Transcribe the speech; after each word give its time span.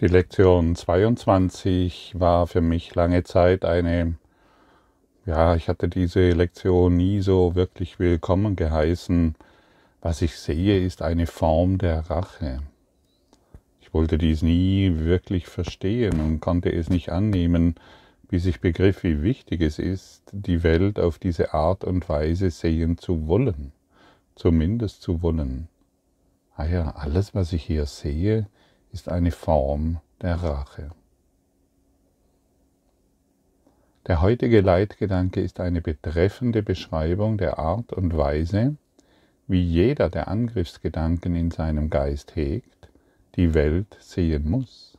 Die 0.00 0.06
Lektion 0.06 0.76
22 0.76 2.14
war 2.16 2.46
für 2.46 2.62
mich 2.62 2.94
lange 2.94 3.22
Zeit 3.22 3.66
eine, 3.66 4.14
ja, 5.26 5.54
ich 5.56 5.68
hatte 5.68 5.88
diese 5.88 6.30
Lektion 6.30 6.96
nie 6.96 7.20
so 7.20 7.54
wirklich 7.54 7.98
willkommen 7.98 8.56
geheißen. 8.56 9.34
Was 10.00 10.22
ich 10.22 10.36
sehe, 10.36 10.82
ist 10.82 11.02
eine 11.02 11.26
Form 11.26 11.76
der 11.76 12.08
Rache. 12.08 12.60
Ich 13.82 13.92
wollte 13.92 14.16
dies 14.16 14.40
nie 14.40 15.00
wirklich 15.00 15.48
verstehen 15.48 16.18
und 16.18 16.40
konnte 16.40 16.72
es 16.72 16.88
nicht 16.88 17.10
annehmen, 17.10 17.74
bis 18.26 18.46
ich 18.46 18.62
begriff, 18.62 19.02
wie 19.02 19.22
wichtig 19.22 19.60
es 19.60 19.78
ist, 19.78 20.22
die 20.32 20.62
Welt 20.62 20.98
auf 20.98 21.18
diese 21.18 21.52
Art 21.52 21.84
und 21.84 22.08
Weise 22.08 22.48
sehen 22.48 22.96
zu 22.96 23.26
wollen, 23.26 23.72
zumindest 24.34 25.02
zu 25.02 25.20
wollen. 25.20 25.68
Ah 26.56 26.64
ja, 26.64 26.90
alles, 26.92 27.34
was 27.34 27.52
ich 27.52 27.64
hier 27.64 27.84
sehe, 27.84 28.46
ist 28.92 29.08
eine 29.08 29.30
Form 29.30 30.00
der 30.20 30.36
Rache. 30.36 30.90
Der 34.06 34.22
heutige 34.22 34.60
Leitgedanke 34.60 35.40
ist 35.40 35.60
eine 35.60 35.80
betreffende 35.80 36.62
Beschreibung 36.62 37.38
der 37.38 37.58
Art 37.58 37.92
und 37.92 38.16
Weise, 38.16 38.76
wie 39.46 39.62
jeder 39.62 40.08
der 40.08 40.28
Angriffsgedanken 40.28 41.34
in 41.34 41.50
seinem 41.50 41.90
Geist 41.90 42.34
hegt, 42.34 42.88
die 43.36 43.54
Welt 43.54 43.96
sehen 44.00 44.48
muss. 44.48 44.98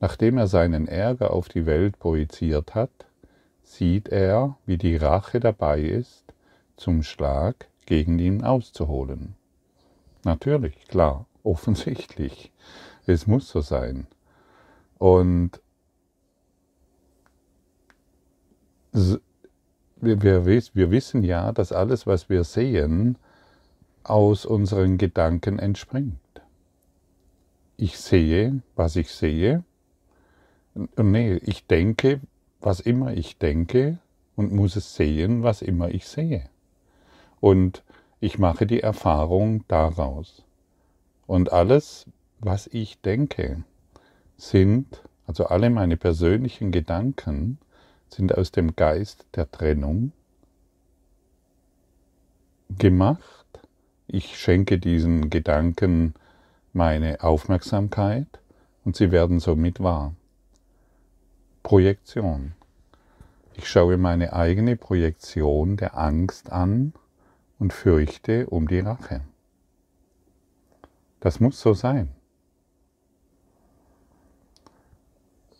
Nachdem 0.00 0.38
er 0.38 0.46
seinen 0.46 0.86
Ärger 0.86 1.32
auf 1.32 1.48
die 1.48 1.66
Welt 1.66 1.98
projiziert 1.98 2.74
hat, 2.74 3.06
sieht 3.62 4.08
er, 4.08 4.56
wie 4.66 4.78
die 4.78 4.96
Rache 4.96 5.40
dabei 5.40 5.80
ist, 5.80 6.24
zum 6.76 7.02
Schlag 7.02 7.68
gegen 7.86 8.18
ihn 8.18 8.44
auszuholen. 8.44 9.34
Natürlich, 10.24 10.86
klar, 10.88 11.26
offensichtlich. 11.48 12.52
Es 13.06 13.26
muss 13.26 13.48
so 13.48 13.60
sein. 13.62 14.06
Und 14.98 15.60
wir, 19.96 20.44
wissen 20.90 21.24
ja, 21.24 21.52
dass 21.52 21.72
alles, 21.72 22.06
was 22.06 22.28
wir 22.28 22.44
sehen, 22.44 23.16
aus 24.04 24.44
unseren 24.44 24.98
Gedanken 24.98 25.58
entspringt. 25.58 26.18
Ich 27.76 27.98
sehe, 27.98 28.62
was 28.76 28.96
ich 28.96 29.10
sehe. 29.10 29.64
Und 30.74 31.10
nee, 31.10 31.36
ich 31.36 31.66
denke, 31.66 32.20
was 32.60 32.80
immer 32.80 33.12
ich 33.12 33.38
denke 33.38 33.98
und 34.36 34.52
muss 34.52 34.76
es 34.76 34.94
sehen, 34.94 35.42
was 35.42 35.62
immer 35.62 35.88
ich 35.88 36.06
sehe. 36.06 36.48
Und 37.40 37.82
ich 38.20 38.38
mache 38.38 38.66
die 38.66 38.80
Erfahrung 38.80 39.64
daraus. 39.68 40.44
Und 41.28 41.52
alles, 41.52 42.06
was 42.40 42.68
ich 42.68 43.02
denke, 43.02 43.62
sind, 44.38 45.02
also 45.26 45.44
alle 45.44 45.68
meine 45.68 45.98
persönlichen 45.98 46.72
Gedanken, 46.72 47.58
sind 48.08 48.34
aus 48.34 48.50
dem 48.50 48.76
Geist 48.76 49.26
der 49.34 49.50
Trennung 49.50 50.12
gemacht. 52.70 53.46
Ich 54.06 54.38
schenke 54.38 54.78
diesen 54.78 55.28
Gedanken 55.28 56.14
meine 56.72 57.22
Aufmerksamkeit 57.22 58.40
und 58.86 58.96
sie 58.96 59.10
werden 59.10 59.38
somit 59.38 59.80
wahr. 59.80 60.14
Projektion. 61.62 62.54
Ich 63.54 63.68
schaue 63.68 63.98
meine 63.98 64.32
eigene 64.32 64.76
Projektion 64.76 65.76
der 65.76 65.98
Angst 65.98 66.50
an 66.50 66.94
und 67.58 67.74
fürchte 67.74 68.46
um 68.46 68.66
die 68.66 68.80
Rache. 68.80 69.20
Das 71.20 71.40
muss 71.40 71.60
so 71.60 71.74
sein. 71.74 72.08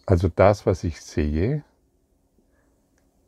Also 0.07 0.29
das, 0.29 0.65
was 0.65 0.85
ich 0.85 1.01
sehe, 1.01 1.65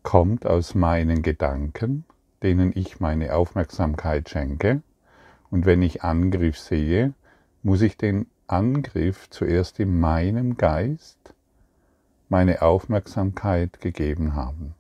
kommt 0.03 0.47
aus 0.47 0.75
meinen 0.75 1.23
Gedanken, 1.23 2.05
denen 2.43 2.73
ich 2.75 3.01
meine 3.01 3.35
Aufmerksamkeit 3.35 4.31
schenke. 4.31 4.83
Und 5.51 5.67
wenn 5.67 5.83
ich 5.83 6.03
Angriff 6.03 6.59
sehe, 6.59 7.13
muss 7.63 7.83
ich 7.83 7.97
den 7.97 8.27
Angriff 8.47 9.29
zuerst 9.31 9.79
in 9.79 10.01
meinem 10.01 10.57
Geist 10.57 11.35
meine 12.29 12.63
Aufmerksamkeit 12.63 13.81
gegeben 13.81 14.35
haben. 14.35 14.75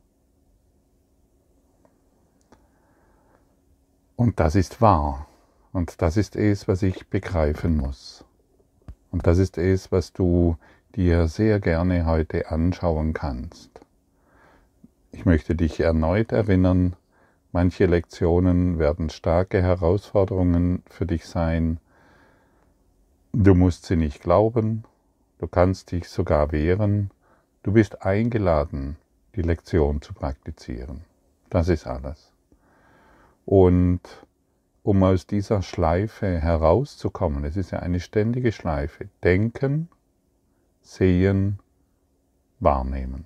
Und 4.17 4.39
das 4.39 4.55
ist 4.55 4.81
wahr. 4.81 5.27
Und 5.73 6.03
das 6.03 6.17
ist 6.17 6.37
es, 6.37 6.67
was 6.67 6.83
ich 6.83 7.09
begreifen 7.09 7.77
muss. 7.77 8.25
Und 9.11 9.27
das 9.27 9.39
ist 9.39 9.59
es, 9.59 9.93
was 9.93 10.13
du 10.13 10.57
dir 10.95 11.29
sehr 11.29 11.61
gerne 11.61 12.07
heute 12.07 12.51
anschauen 12.51 13.13
kannst. 13.13 13.71
Ich 15.13 15.25
möchte 15.25 15.55
dich 15.55 15.81
erneut 15.81 16.33
erinnern, 16.33 16.97
manche 17.53 17.87
Lektionen 17.87 18.79
werden 18.79 19.11
starke 19.11 19.63
Herausforderungen 19.63 20.83
für 20.89 21.07
dich 21.07 21.27
sein. 21.27 21.79
Du 23.33 23.55
musst 23.55 23.87
sie 23.87 23.97
nicht 23.97 24.21
glauben, 24.23 24.85
du 25.39 25.47
kannst 25.47 25.93
dich 25.93 26.09
sogar 26.09 26.53
wehren, 26.53 27.11
du 27.63 27.73
bist 27.73 28.03
eingeladen, 28.03 28.97
die 29.37 29.43
Lektion 29.43 30.03
zu 30.03 30.15
praktizieren. 30.15 31.05
Das 31.49 31.69
ist 31.69 31.87
alles. 31.87 32.33
Und 33.45 34.01
um 34.91 35.05
aus 35.05 35.25
dieser 35.25 35.63
Schleife 35.63 36.41
herauszukommen, 36.41 37.45
es 37.45 37.57
ist 37.57 37.71
ja 37.71 37.79
eine 37.79 38.01
ständige 38.01 38.51
Schleife, 38.51 39.07
denken, 39.23 39.89
sehen, 40.83 41.61
wahrnehmen. 42.59 43.25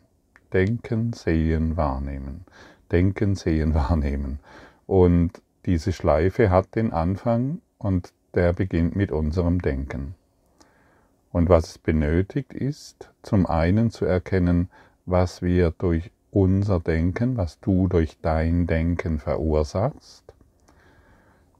Denken, 0.53 1.15
sehen, 1.15 1.79
wahrnehmen. 1.79 2.45
Denken, 2.93 3.35
sehen, 3.35 3.73
wahrnehmen. 3.81 4.41
Und 4.87 5.41
diese 5.65 5.95
Schleife 5.95 6.51
hat 6.51 6.75
den 6.75 6.93
Anfang 6.93 7.63
und 7.79 8.13
der 8.35 8.53
beginnt 8.53 8.95
mit 8.95 9.11
unserem 9.11 9.63
Denken. 9.63 10.17
Und 11.33 11.49
was 11.49 11.71
es 11.71 11.79
benötigt 11.79 12.53
ist, 12.53 13.09
zum 13.23 13.47
einen 13.47 13.91
zu 13.91 14.05
erkennen, 14.05 14.69
was 15.07 15.41
wir 15.41 15.71
durch 15.71 16.11
unser 16.31 16.79
Denken, 16.79 17.39
was 17.39 17.59
du 17.61 17.89
durch 17.89 18.19
dein 18.21 18.67
Denken 18.67 19.19
verursachst, 19.19 20.34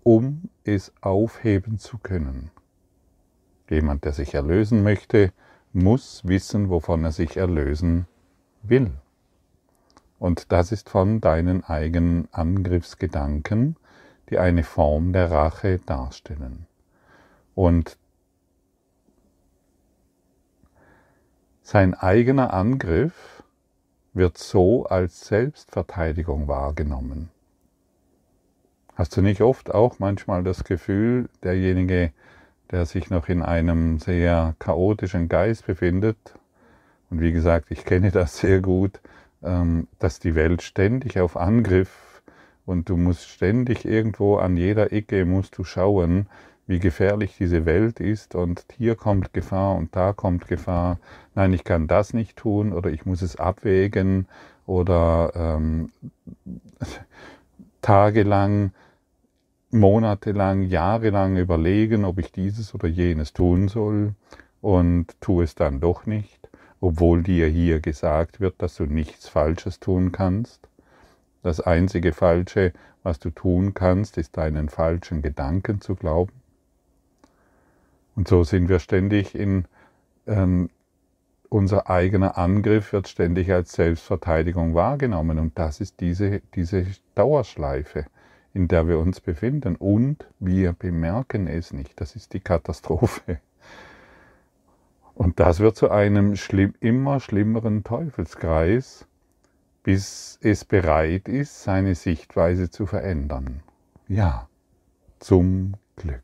um 0.05 0.51
es 0.63 0.93
aufheben 1.01 1.79
zu 1.79 1.99
können. 1.99 2.51
Jemand, 3.69 4.05
der 4.05 4.13
sich 4.13 4.35
erlösen 4.35 4.83
möchte, 4.85 5.33
muss 5.73 6.25
wissen, 6.25 6.71
wovon 6.71 7.03
er 7.03 7.13
sich 7.13 7.37
erlösen 7.37 8.07
will. 8.63 8.93
Und 10.19 10.53
das 10.53 10.71
ist 10.71 10.89
von 10.89 11.21
deinen 11.21 11.65
eigenen 11.65 12.29
Angriffsgedanken, 12.33 13.77
die 14.31 14.39
eine 14.39 14.63
Form 14.63 15.13
der 15.13 15.31
Rache 15.31 15.81
darstellen. 15.81 16.67
Und 17.55 17.99
sein 21.63 21.95
eigener 21.95 22.53
Angriff 22.53 23.43
wird 24.13 24.39
so 24.39 24.85
als 24.87 25.27
Selbstverteidigung 25.27 26.47
wahrgenommen. 26.47 27.31
Hast 28.97 29.17
du 29.17 29.23
nicht 29.23 29.41
oft 29.41 29.75
auch 29.75 29.99
manchmal 29.99 30.45
das 30.45 30.65
Gefühl, 30.65 31.29
derjenige, 31.43 32.13
der 32.71 32.87
sich 32.87 33.11
noch 33.11 33.29
in 33.29 33.43
einem 33.43 33.99
sehr 33.99 34.55
chaotischen 34.59 35.29
Geist 35.29 35.67
befindet, 35.67 36.17
und 37.11 37.21
wie 37.21 37.33
gesagt, 37.33 37.71
ich 37.71 37.85
kenne 37.85 38.11
das 38.11 38.39
sehr 38.39 38.61
gut, 38.61 39.01
ähm, 39.43 39.89
dass 39.99 40.21
die 40.21 40.35
Welt 40.35 40.63
ständig 40.63 41.21
auf 41.21 41.37
Angriff 41.37 42.23
und 42.67 42.89
du 42.89 42.97
musst 42.97 43.29
ständig 43.29 43.85
irgendwo 43.85 44.37
an 44.37 44.57
jeder 44.57 44.93
Ecke 44.93 45.25
musst 45.25 45.59
du 45.59 45.65
schauen, 45.65 46.27
wie 46.67 46.79
gefährlich 46.79 47.37
diese 47.39 47.67
Welt 47.67 48.01
ist 48.01 48.35
und 48.35 48.65
hier 48.77 48.95
kommt 48.97 49.33
Gefahr 49.35 49.77
und 49.77 49.95
da 49.95 50.13
kommt 50.13 50.49
Gefahr. 50.49 50.99
Nein, 51.35 51.53
ich 51.53 51.65
kann 51.65 51.87
das 51.87 52.15
nicht 52.15 52.37
tun 52.37 52.73
oder 52.73 52.91
ich 52.91 53.05
muss 53.05 53.23
es 53.23 53.37
abwägen 53.37 54.27
oder 54.67 55.33
ähm, 55.35 55.91
tagelang, 57.83 58.73
monatelang, 59.75 60.63
jahrelang 60.63 61.37
überlegen, 61.37 62.05
ob 62.05 62.19
ich 62.19 62.33
dieses 62.33 62.75
oder 62.75 62.89
jenes 62.89 63.33
tun 63.33 63.69
soll 63.69 64.15
und 64.63 65.21
tue 65.21 65.45
es 65.45 65.55
dann 65.55 65.81
doch 65.81 66.07
nicht, 66.07 66.49
obwohl 66.81 67.23
dir 67.23 67.49
hier 67.49 67.81
gesagt 67.81 68.41
wird, 68.41 68.55
dass 68.63 68.77
du 68.77 68.85
nichts 68.85 69.29
Falsches 69.29 69.81
tun 69.81 70.13
kannst. 70.13 70.69
Das 71.43 71.61
einzige 71.61 72.13
Falsche, 72.13 72.73
was 73.03 73.19
du 73.19 73.31
tun 73.31 73.75
kannst, 73.75 74.17
ist 74.17 74.37
deinen 74.37 74.71
falschen 74.71 75.21
Gedanken 75.21 75.81
zu 75.81 75.95
glauben. 75.95 76.33
Und 78.17 78.29
so 78.29 78.45
sind 78.45 78.69
wir 78.69 78.79
ständig 78.79 79.35
in, 79.35 79.67
ähm, 80.27 80.71
unser 81.49 81.91
eigener 81.91 82.39
Angriff 82.39 82.93
wird 82.93 83.09
ständig 83.09 83.53
als 83.53 83.73
Selbstverteidigung 83.73 84.75
wahrgenommen. 84.75 85.39
Und 85.39 85.59
das 85.59 85.81
ist 85.81 86.01
diese, 86.01 86.41
diese 86.55 86.87
Dauerschleife, 87.15 88.07
in 88.55 88.69
der 88.69 88.89
wir 88.89 88.99
uns 88.99 89.21
befinden. 89.21 89.77
Und 89.77 90.27
wir 90.39 90.73
bemerken 90.73 91.49
es 91.49 91.73
nicht. 91.73 92.01
Das 92.01 92.17
ist 92.17 92.33
die 92.33 92.41
Katastrophe. 92.41 93.41
Und 95.15 95.39
das 95.39 95.61
wird 95.61 95.77
zu 95.77 95.91
einem 95.91 96.37
schlimm, 96.37 96.75
immer 96.81 97.21
schlimmeren 97.21 97.85
Teufelskreis, 97.85 99.07
bis 99.83 100.39
es 100.41 100.65
bereit 100.65 101.29
ist, 101.29 101.63
seine 101.63 101.95
Sichtweise 101.95 102.71
zu 102.71 102.87
verändern. 102.87 103.61
Ja, 104.09 104.49
zum 105.21 105.75
Glück. 105.97 106.23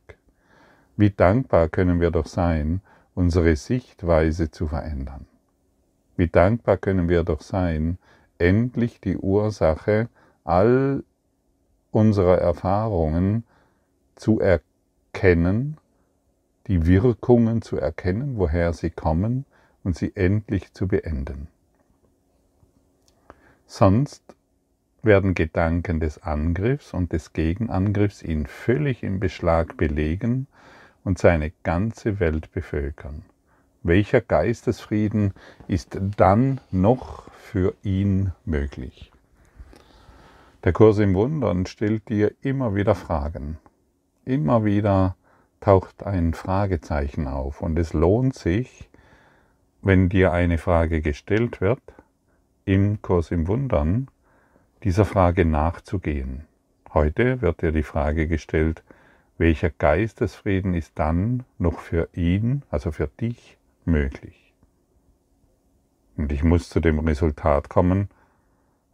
Wie 0.97 1.11
dankbar 1.11 1.69
können 1.69 2.00
wir 2.00 2.11
doch 2.11 2.26
sein, 2.26 2.81
unsere 3.15 3.55
Sichtweise 3.56 4.50
zu 4.50 4.67
verändern. 4.67 5.26
Wie 6.17 6.29
dankbar 6.29 6.76
können 6.76 7.09
wir 7.09 7.23
doch 7.23 7.43
sein, 7.43 7.99
endlich 8.38 9.00
die 9.00 9.17
Ursache 9.17 10.09
all 10.44 11.03
unserer 11.91 12.39
Erfahrungen 12.39 13.45
zu 14.15 14.41
erkennen, 14.41 15.79
die 16.67 16.87
Wirkungen 16.87 17.63
zu 17.63 17.77
erkennen, 17.77 18.37
woher 18.37 18.73
sie 18.73 18.91
kommen 18.91 19.45
und 19.83 19.97
sie 19.97 20.15
endlich 20.15 20.73
zu 20.73 20.87
beenden. 20.87 21.49
Sonst 23.67 24.23
werden 25.03 25.35
Gedanken 25.35 26.01
des 26.01 26.23
Angriffs 26.23 26.93
und 26.93 27.13
des 27.13 27.33
Gegenangriffs 27.33 28.23
ihn 28.23 28.47
völlig 28.47 29.03
im 29.03 29.21
Beschlag 29.21 29.77
belegen 29.77 30.47
und 31.05 31.19
seine 31.19 31.53
ganze 31.63 32.21
Welt 32.21 32.53
bevölkern. 32.53 33.25
Welcher 33.83 34.21
Geistesfrieden 34.21 35.33
ist 35.67 35.99
dann 36.17 36.61
noch 36.71 37.31
für 37.33 37.75
ihn 37.83 38.33
möglich? 38.45 39.10
Der 40.62 40.75
Kurs 40.75 40.99
im 40.99 41.15
Wundern 41.15 41.65
stellt 41.65 42.11
dir 42.11 42.35
immer 42.43 42.75
wieder 42.75 42.95
Fragen. 42.95 43.57
Immer 44.27 44.62
wieder 44.62 45.17
taucht 45.61 46.03
ein 46.03 46.35
Fragezeichen 46.35 47.27
auf 47.27 47.62
und 47.62 47.79
es 47.79 47.95
lohnt 47.95 48.35
sich, 48.35 48.91
wenn 49.81 50.11
dir 50.11 50.33
eine 50.33 50.59
Frage 50.59 51.01
gestellt 51.01 51.62
wird, 51.62 51.81
im 52.67 53.01
Kurs 53.01 53.31
im 53.31 53.49
Wundern, 53.49 54.09
dieser 54.85 55.07
Frage 55.07 55.47
nachzugehen. 55.47 56.47
Heute 56.93 57.41
wird 57.41 57.62
dir 57.62 57.73
die 57.73 57.83
Frage 57.83 58.29
gestellt, 58.29 58.83
welcher 59.39 59.71
Geistesfrieden 59.71 60.75
ist 60.75 60.93
dann 60.99 61.45
noch 61.57 61.79
für 61.79 62.11
ihn, 62.12 62.65
also 62.71 62.93
für 62.93 63.07
dich, 63.07 63.57
möglich? 63.87 64.53
Und 66.19 66.33
ich 66.33 66.45
muss 66.45 66.69
zu 66.69 66.81
dem 66.81 66.99
Resultat 66.99 67.71
kommen, 67.71 68.11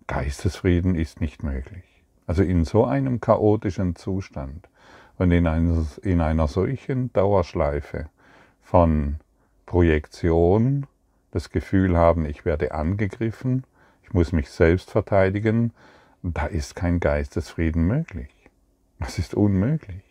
Geistesfrieden 0.06 0.94
ist 0.94 1.20
nicht 1.20 1.42
möglich. 1.42 1.84
Also 2.26 2.42
in 2.42 2.64
so 2.64 2.84
einem 2.84 3.20
chaotischen 3.20 3.96
Zustand 3.96 4.68
und 5.18 5.30
in 5.30 5.46
einer, 5.46 5.86
in 6.02 6.20
einer 6.20 6.48
solchen 6.48 7.12
Dauerschleife 7.12 8.08
von 8.62 9.16
Projektion, 9.64 10.86
das 11.30 11.50
Gefühl 11.50 11.96
haben, 11.96 12.24
ich 12.24 12.44
werde 12.44 12.72
angegriffen, 12.72 13.64
ich 14.02 14.12
muss 14.12 14.32
mich 14.32 14.50
selbst 14.50 14.90
verteidigen, 14.90 15.72
da 16.22 16.46
ist 16.46 16.76
kein 16.76 17.00
Geistesfrieden 17.00 17.86
möglich. 17.86 18.30
Das 18.98 19.18
ist 19.18 19.34
unmöglich. 19.34 20.02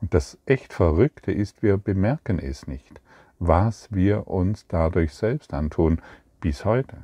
Und 0.00 0.12
das 0.12 0.38
echt 0.46 0.72
Verrückte 0.72 1.32
ist, 1.32 1.62
wir 1.62 1.78
bemerken 1.78 2.38
es 2.38 2.66
nicht, 2.66 3.00
was 3.38 3.92
wir 3.92 4.28
uns 4.28 4.66
dadurch 4.68 5.14
selbst 5.14 5.54
antun, 5.54 6.00
bis 6.40 6.64
heute. 6.64 6.98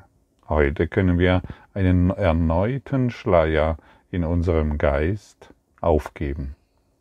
Heute 0.52 0.86
können 0.86 1.18
wir 1.18 1.40
einen 1.72 2.10
erneuten 2.10 3.08
Schleier 3.08 3.78
in 4.10 4.22
unserem 4.22 4.76
Geist 4.76 5.54
aufgeben 5.80 6.56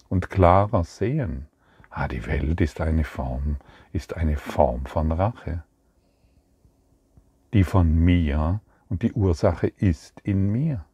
und 0.07 0.29
klarer 0.29 0.85
sehen. 0.85 1.47
Ah, 1.89 2.07
die 2.07 2.25
Welt 2.27 2.61
ist 2.61 2.79
eine 2.79 3.03
Form, 3.03 3.57
ist 3.91 4.15
eine 4.15 4.37
Form 4.37 4.85
von 4.85 5.11
Rache. 5.11 5.65
Die 7.51 7.65
von 7.65 7.93
mir 7.93 8.61
und 8.87 9.03
die 9.03 9.11
Ursache 9.11 9.67
ist 9.67 10.21
in 10.21 10.49
mir. 10.49 10.85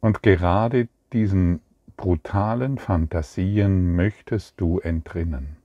Und 0.00 0.24
gerade 0.24 0.88
diesen 1.12 1.60
brutalen 1.96 2.78
Fantasien 2.78 3.94
möchtest 3.94 4.60
du 4.60 4.80
entrinnen. 4.80 5.61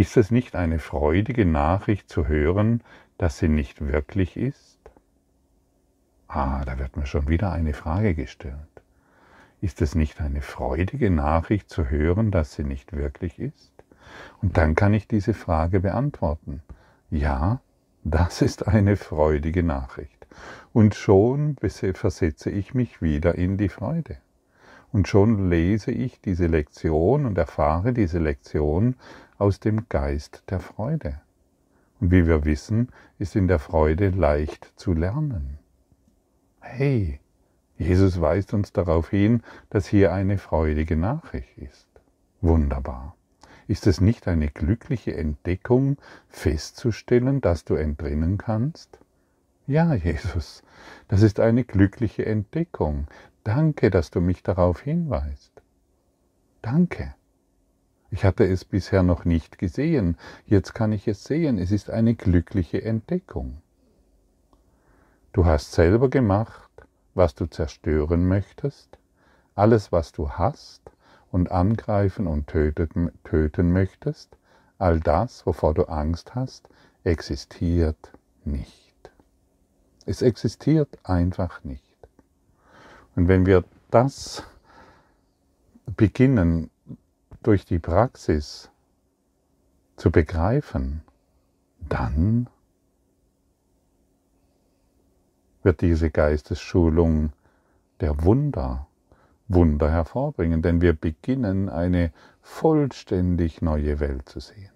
Ist 0.00 0.16
es 0.16 0.30
nicht 0.30 0.56
eine 0.56 0.78
freudige 0.78 1.44
Nachricht 1.44 2.08
zu 2.08 2.26
hören, 2.26 2.82
dass 3.18 3.36
sie 3.36 3.48
nicht 3.48 3.86
wirklich 3.86 4.34
ist? 4.38 4.78
Ah, 6.26 6.64
da 6.64 6.78
wird 6.78 6.96
mir 6.96 7.04
schon 7.04 7.28
wieder 7.28 7.52
eine 7.52 7.74
Frage 7.74 8.14
gestellt. 8.14 8.56
Ist 9.60 9.82
es 9.82 9.94
nicht 9.94 10.22
eine 10.22 10.40
freudige 10.40 11.10
Nachricht 11.10 11.68
zu 11.68 11.90
hören, 11.90 12.30
dass 12.30 12.54
sie 12.54 12.64
nicht 12.64 12.94
wirklich 12.94 13.38
ist? 13.38 13.74
Und 14.40 14.56
dann 14.56 14.74
kann 14.74 14.94
ich 14.94 15.06
diese 15.06 15.34
Frage 15.34 15.80
beantworten. 15.80 16.62
Ja, 17.10 17.60
das 18.02 18.40
ist 18.40 18.66
eine 18.66 18.96
freudige 18.96 19.62
Nachricht. 19.62 20.26
Und 20.72 20.94
schon 20.94 21.58
versetze 21.58 22.48
ich 22.48 22.72
mich 22.72 23.02
wieder 23.02 23.34
in 23.34 23.58
die 23.58 23.68
Freude. 23.68 24.16
Und 24.92 25.08
schon 25.08 25.48
lese 25.50 25.92
ich 25.92 26.20
diese 26.20 26.46
Lektion 26.46 27.26
und 27.26 27.38
erfahre 27.38 27.92
diese 27.92 28.18
Lektion 28.18 28.96
aus 29.38 29.60
dem 29.60 29.88
Geist 29.88 30.42
der 30.50 30.60
Freude. 30.60 31.20
Und 32.00 32.10
wie 32.10 32.26
wir 32.26 32.44
wissen, 32.44 32.88
ist 33.18 33.36
in 33.36 33.46
der 33.46 33.58
Freude 33.58 34.10
leicht 34.10 34.72
zu 34.76 34.92
lernen. 34.92 35.58
Hey, 36.60 37.20
Jesus 37.78 38.20
weist 38.20 38.52
uns 38.52 38.72
darauf 38.72 39.10
hin, 39.10 39.42
dass 39.70 39.86
hier 39.86 40.12
eine 40.12 40.38
freudige 40.38 40.96
Nachricht 40.96 41.56
ist. 41.56 41.88
Wunderbar. 42.40 43.16
Ist 43.68 43.86
es 43.86 44.00
nicht 44.00 44.26
eine 44.28 44.48
glückliche 44.48 45.14
Entdeckung, 45.16 45.96
festzustellen, 46.28 47.40
dass 47.40 47.64
du 47.64 47.74
entrinnen 47.74 48.36
kannst? 48.36 48.98
Ja, 49.66 49.94
Jesus, 49.94 50.62
das 51.08 51.22
ist 51.22 51.38
eine 51.38 51.64
glückliche 51.64 52.26
Entdeckung. 52.26 53.06
Danke, 53.44 53.90
dass 53.90 54.10
du 54.10 54.20
mich 54.20 54.42
darauf 54.42 54.80
hinweist. 54.80 55.52
Danke. 56.62 57.14
Ich 58.10 58.24
hatte 58.24 58.44
es 58.44 58.64
bisher 58.64 59.02
noch 59.02 59.24
nicht 59.24 59.58
gesehen, 59.58 60.16
jetzt 60.44 60.74
kann 60.74 60.92
ich 60.92 61.06
es 61.06 61.24
sehen, 61.24 61.58
es 61.58 61.70
ist 61.70 61.90
eine 61.90 62.14
glückliche 62.14 62.82
Entdeckung. 62.82 63.62
Du 65.32 65.46
hast 65.46 65.72
selber 65.72 66.10
gemacht, 66.10 66.70
was 67.14 67.34
du 67.34 67.46
zerstören 67.46 68.26
möchtest, 68.26 68.98
alles, 69.54 69.92
was 69.92 70.10
du 70.10 70.30
hast 70.30 70.82
und 71.30 71.52
angreifen 71.52 72.26
und 72.26 72.48
töten, 72.48 73.12
töten 73.22 73.72
möchtest, 73.72 74.36
all 74.78 74.98
das, 74.98 75.46
wovor 75.46 75.74
du 75.74 75.84
Angst 75.84 76.34
hast, 76.34 76.68
existiert 77.04 78.12
nicht. 78.44 79.12
Es 80.04 80.20
existiert 80.20 80.98
einfach 81.04 81.62
nicht. 81.62 81.89
Und 83.20 83.28
wenn 83.28 83.44
wir 83.44 83.64
das 83.90 84.44
beginnen 85.84 86.70
durch 87.42 87.66
die 87.66 87.78
Praxis 87.78 88.70
zu 89.96 90.10
begreifen, 90.10 91.02
dann 91.86 92.48
wird 95.62 95.82
diese 95.82 96.08
Geistesschulung 96.08 97.34
der 98.00 98.24
Wunder, 98.24 98.86
Wunder 99.48 99.90
hervorbringen, 99.90 100.62
denn 100.62 100.80
wir 100.80 100.94
beginnen 100.94 101.68
eine 101.68 102.14
vollständig 102.40 103.60
neue 103.60 104.00
Welt 104.00 104.30
zu 104.30 104.40
sehen. 104.40 104.72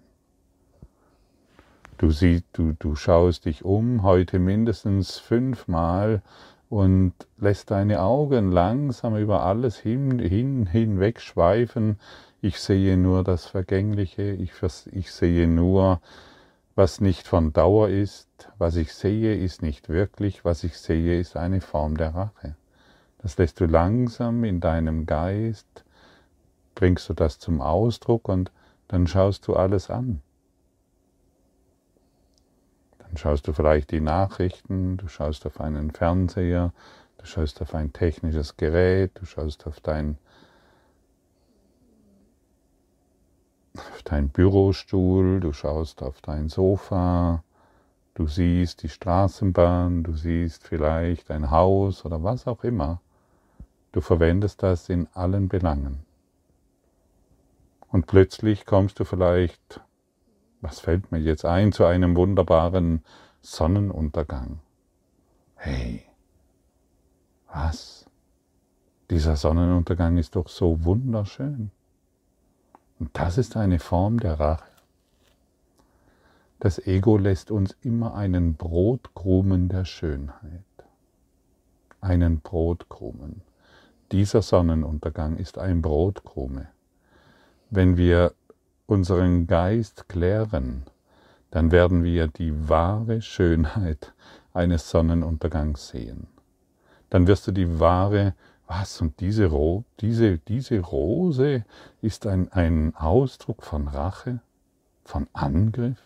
Du, 1.97 2.11
siehst, 2.11 2.45
du, 2.53 2.73
du 2.73 2.95
schaust 2.95 3.45
dich 3.45 3.65
um, 3.65 4.03
heute 4.03 4.37
mindestens 4.37 5.17
fünfmal 5.17 6.21
und 6.69 7.13
lässt 7.37 7.71
deine 7.71 8.01
Augen 8.01 8.51
langsam 8.51 9.15
über 9.17 9.43
alles 9.43 9.77
hin, 9.77 10.19
hin, 10.19 10.65
hinweg 10.65 11.21
schweifen, 11.21 11.99
ich 12.41 12.59
sehe 12.59 12.97
nur 12.97 13.23
das 13.23 13.45
Vergängliche, 13.45 14.31
ich, 14.31 14.51
ich 14.91 15.11
sehe 15.11 15.47
nur, 15.47 15.99
was 16.75 16.99
nicht 17.01 17.27
von 17.27 17.53
Dauer 17.53 17.89
ist, 17.89 18.27
was 18.57 18.75
ich 18.75 18.93
sehe, 18.93 19.35
ist 19.35 19.61
nicht 19.61 19.89
wirklich, 19.89 20.43
was 20.43 20.63
ich 20.63 20.77
sehe, 20.77 21.19
ist 21.19 21.37
eine 21.37 21.61
Form 21.61 21.97
der 21.97 22.13
Rache. 22.13 22.55
Das 23.19 23.37
lässt 23.37 23.59
du 23.59 23.65
langsam 23.65 24.43
in 24.43 24.59
deinem 24.59 25.05
Geist, 25.05 25.85
bringst 26.75 27.09
du 27.09 27.13
das 27.13 27.39
zum 27.39 27.61
Ausdruck 27.61 28.27
und 28.27 28.51
dann 28.87 29.07
schaust 29.07 29.47
du 29.47 29.55
alles 29.55 29.89
an. 29.89 30.21
Dann 33.15 33.21
schaust 33.21 33.47
du 33.47 33.53
vielleicht 33.53 33.91
die 33.91 34.01
Nachrichten, 34.01 34.97
du 34.97 35.07
schaust 35.07 35.45
auf 35.45 35.61
einen 35.61 35.91
Fernseher, 35.91 36.73
du 37.17 37.25
schaust 37.25 37.61
auf 37.61 37.73
ein 37.73 37.93
technisches 37.93 38.57
Gerät, 38.57 39.11
du 39.13 39.25
schaust 39.25 39.65
auf 39.67 39.79
dein 39.79 40.17
auf 43.73 44.03
deinen 44.03 44.27
Bürostuhl, 44.27 45.39
du 45.39 45.53
schaust 45.53 46.03
auf 46.03 46.19
dein 46.19 46.49
Sofa, 46.49 47.41
du 48.15 48.27
siehst 48.27 48.83
die 48.83 48.89
Straßenbahn, 48.89 50.03
du 50.03 50.11
siehst 50.11 50.67
vielleicht 50.67 51.31
ein 51.31 51.51
Haus 51.51 52.03
oder 52.03 52.21
was 52.21 52.47
auch 52.47 52.65
immer. 52.65 52.99
Du 53.93 54.01
verwendest 54.01 54.61
das 54.61 54.89
in 54.89 55.07
allen 55.13 55.47
Belangen. 55.47 56.03
Und 57.87 58.07
plötzlich 58.07 58.65
kommst 58.65 58.99
du 58.99 59.05
vielleicht, 59.05 59.79
was 60.65 60.79
fällt 60.79 61.11
mir 61.11 61.19
jetzt 61.19 61.45
ein, 61.45 61.71
zu 61.71 61.85
einem 61.85 62.15
wunderbaren 62.15 63.03
Sonnenuntergang. 63.41 64.59
Hey, 65.53 66.03
was? 67.53 68.07
Dieser 69.11 69.35
Sonnenuntergang 69.35 70.17
ist 70.17 70.35
doch 70.35 70.47
so 70.47 70.83
wunderschön. 70.83 71.69
Und 72.99 73.11
das 73.13 73.37
ist 73.37 73.55
eine 73.55 73.77
Form 73.77 74.19
der 74.19 74.39
Rache. 74.39 74.71
Das 76.59 76.79
Ego 76.79 77.17
lässt 77.17 77.51
uns 77.51 77.77
immer 77.83 78.15
einen 78.15 78.55
Brotkrumen 78.55 79.69
der 79.69 79.85
Schönheit. 79.85 80.63
Einen 82.01 82.39
Brotkrumen. 82.39 83.41
Dieser 84.11 84.41
Sonnenuntergang 84.41 85.37
ist 85.37 85.59
ein 85.59 85.83
Brotkrume. 85.83 86.69
Wenn 87.69 87.97
wir 87.97 88.33
unseren 88.87 89.47
Geist 89.47 90.07
klären, 90.09 90.83
dann 91.51 91.71
werden 91.71 92.03
wir 92.03 92.27
die 92.27 92.69
wahre 92.69 93.21
Schönheit 93.21 94.13
eines 94.53 94.89
Sonnenuntergangs 94.89 95.89
sehen. 95.89 96.27
Dann 97.09 97.27
wirst 97.27 97.47
du 97.47 97.51
die 97.51 97.79
wahre, 97.79 98.33
was, 98.67 98.99
und 98.99 99.19
diese, 99.19 99.47
Ro 99.47 99.85
diese, 99.99 100.39
diese 100.39 100.79
Rose 100.79 101.65
ist 102.01 102.25
ein, 102.25 102.51
ein 102.51 102.95
Ausdruck 102.95 103.63
von 103.63 103.87
Rache, 103.87 104.39
von 105.03 105.27
Angriff. 105.33 106.01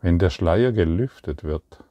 Wenn 0.00 0.18
der 0.18 0.30
Schleier 0.30 0.72
gelüftet 0.72 1.44
wird, 1.44 1.84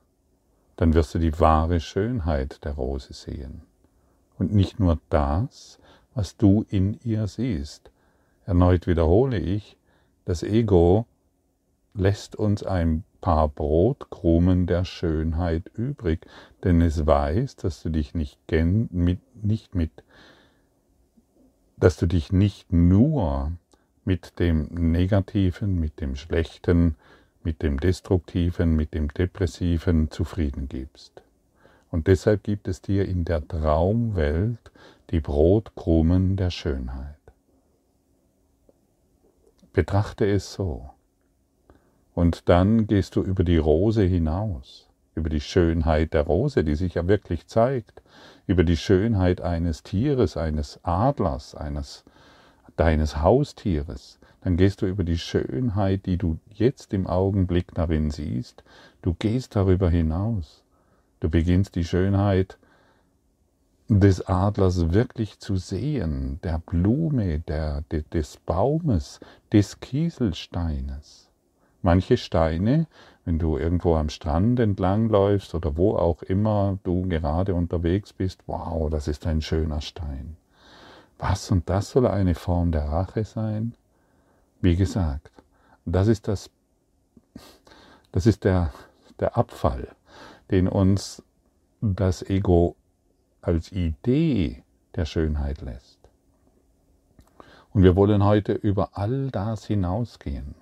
dann 0.78 0.94
wirst 0.94 1.14
du 1.14 1.20
die 1.20 1.38
wahre 1.40 1.80
Schönheit 1.80 2.64
der 2.64 2.72
Rose 2.74 3.14
sehen. 3.14 3.64
Und 4.38 4.54
nicht 4.54 4.80
nur 4.80 5.00
das, 5.10 5.80
was 6.13 6.38
du 6.38 6.66
in 6.70 7.00
ihr 7.04 7.28
siehst. 7.28 7.92
Erneut 8.46 8.88
wiederhole 8.88 9.38
ich, 9.38 9.78
das 10.25 10.44
Ego 10.44 11.06
lässt 11.94 12.36
uns 12.36 12.63
ein 12.63 13.04
paar 13.22 13.50
Brotkrumen 13.50 14.66
der 14.66 14.86
Schönheit 14.86 15.70
übrig, 15.75 16.25
denn 16.63 16.82
es 16.82 17.06
weiß, 17.06 17.58
dass 17.58 17.84
du 17.84 17.89
dich 17.89 18.13
nicht, 18.13 18.39
mit, 18.92 19.20
nicht 19.44 19.75
mit, 19.75 19.92
dass 21.78 21.98
du 21.98 22.06
dich 22.06 22.32
nicht 22.32 22.72
nur 22.72 23.51
mit 24.06 24.39
dem 24.39 24.92
Negativen, 24.92 25.80
mit 25.80 26.00
dem 26.00 26.16
Schlechten, 26.16 26.96
mit 27.44 27.62
dem 27.62 27.80
Destruktiven, 27.80 28.75
mit 28.75 28.94
dem 28.94 29.10
Depressiven 29.10 30.12
zufrieden 30.12 30.68
gibst. 30.68 31.22
Und 31.92 32.08
deshalb 32.08 32.44
gibt 32.44 32.68
es 32.68 32.82
dir 32.82 33.08
in 33.08 33.25
der 33.25 33.48
Traumwelt 33.48 34.72
die 35.10 35.20
Brotkrumen 35.20 36.36
der 36.36 36.51
Schönheit. 36.51 37.16
Betrachte 39.74 40.25
es 40.30 40.54
so. 40.54 40.89
Und 42.13 42.50
dann 42.50 42.86
gehst 42.86 43.16
du 43.16 43.24
über 43.24 43.44
die 43.44 43.58
Rose 43.58 44.04
hinaus, 44.04 44.89
über 45.16 45.30
die 45.30 45.42
Schönheit 45.42 46.13
der 46.13 46.24
Rose, 46.24 46.63
die 46.63 46.75
sich 46.75 46.96
ja 46.96 47.08
wirklich 47.08 47.48
zeigt, 47.48 48.01
über 48.46 48.63
die 48.63 48.78
Schönheit 48.78 49.42
eines 49.42 49.84
Tieres, 49.84 50.38
eines 50.38 50.80
Adlers, 50.84 51.56
eines 51.56 52.04
deines 52.75 53.22
Haustieres, 53.22 54.20
dann 54.42 54.56
gehst 54.56 54.82
du 54.82 54.86
über 54.86 55.04
die 55.04 55.18
Schönheit, 55.18 56.06
die 56.06 56.18
du 56.18 56.39
jetzt 56.54 56.94
im 56.94 57.08
Augenblick 57.08 57.74
darin 57.74 58.12
siehst, 58.12 58.63
du 59.01 59.13
gehst 59.13 59.56
darüber 59.56 59.89
hinaus. 59.89 60.63
Du 61.20 61.30
beginnst 61.30 61.75
die 61.75 61.84
Schönheit 61.84 62.59
des 63.89 64.22
Adlers 64.22 64.93
wirklich 64.93 65.39
zu 65.39 65.55
sehen, 65.55 66.39
der 66.43 66.60
Blume, 66.60 67.39
der, 67.39 67.81
des 68.13 68.38
Baumes, 68.38 69.19
des 69.51 69.79
Kieselsteines. 69.79 71.27
Manche 71.81 72.17
Steine, 72.17 72.86
wenn 73.25 73.39
du 73.39 73.58
irgendwo 73.58 73.96
am 73.96 74.10
Strand 74.10 74.60
entlangläufst 74.60 75.55
oder 75.55 75.75
wo 75.75 75.96
auch 75.96 76.22
immer 76.22 76.77
du 76.84 77.08
gerade 77.08 77.55
unterwegs 77.55 78.13
bist, 78.13 78.41
wow, 78.46 78.91
das 78.91 79.08
ist 79.08 79.25
ein 79.25 79.41
schöner 79.41 79.81
Stein. 79.81 80.38
Was 81.17 81.50
und 81.50 81.67
das 81.67 81.89
soll 81.89 82.05
eine 82.05 82.36
Form 82.36 82.72
der 82.72 82.86
Rache 82.86 83.24
sein? 83.24 83.74
Wie 84.62 84.75
gesagt, 84.75 85.31
das 85.86 86.08
ist 86.08 86.27
das, 86.27 86.51
das 88.12 88.27
ist 88.27 88.43
der, 88.43 88.72
der 89.19 89.36
Abfall, 89.36 89.88
den 90.51 90.67
uns 90.67 91.24
das 91.81 92.22
Ego 92.29 92.75
als 93.41 93.72
Idee 93.72 94.63
der 94.96 95.05
Schönheit 95.05 95.62
lässt. 95.62 96.00
Und 97.74 97.84
wir 97.84 97.96
wollen 97.96 98.24
heute 98.24 98.53
über 98.53 98.98
all 98.98 99.29
das 99.31 99.65
hinausgehen. 99.65 100.55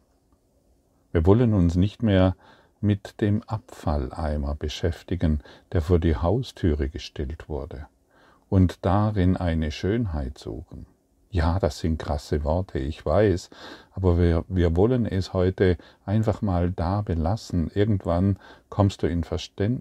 Wir 1.12 1.26
wollen 1.26 1.54
uns 1.54 1.76
nicht 1.76 2.04
mehr 2.04 2.36
mit 2.82 3.22
dem 3.22 3.44
Abfalleimer 3.44 4.56
beschäftigen, 4.56 5.42
der 5.72 5.82
vor 5.82 6.00
die 6.00 6.16
Haustüre 6.16 6.90
gestellt 6.90 7.50
wurde, 7.50 7.88
und 8.50 8.86
darin 8.86 9.38
eine 9.38 9.72
Schönheit 9.72 10.38
suchen. 10.38 10.86
Ja, 11.30 11.60
das 11.60 11.80
sind 11.80 12.00
krasse 12.00 12.44
Worte, 12.46 12.80
ich 12.80 13.06
weiß, 13.06 13.50
aber 13.92 14.18
wir, 14.18 14.46
wir 14.48 14.76
wollen 14.78 15.06
es 15.06 15.34
heute 15.34 15.78
einfach 16.06 16.42
mal 16.42 16.72
da 16.72 17.02
belassen. 17.02 17.70
Irgendwann 17.74 18.40
kommst 18.70 19.04
du 19.04 19.08
in, 19.08 19.24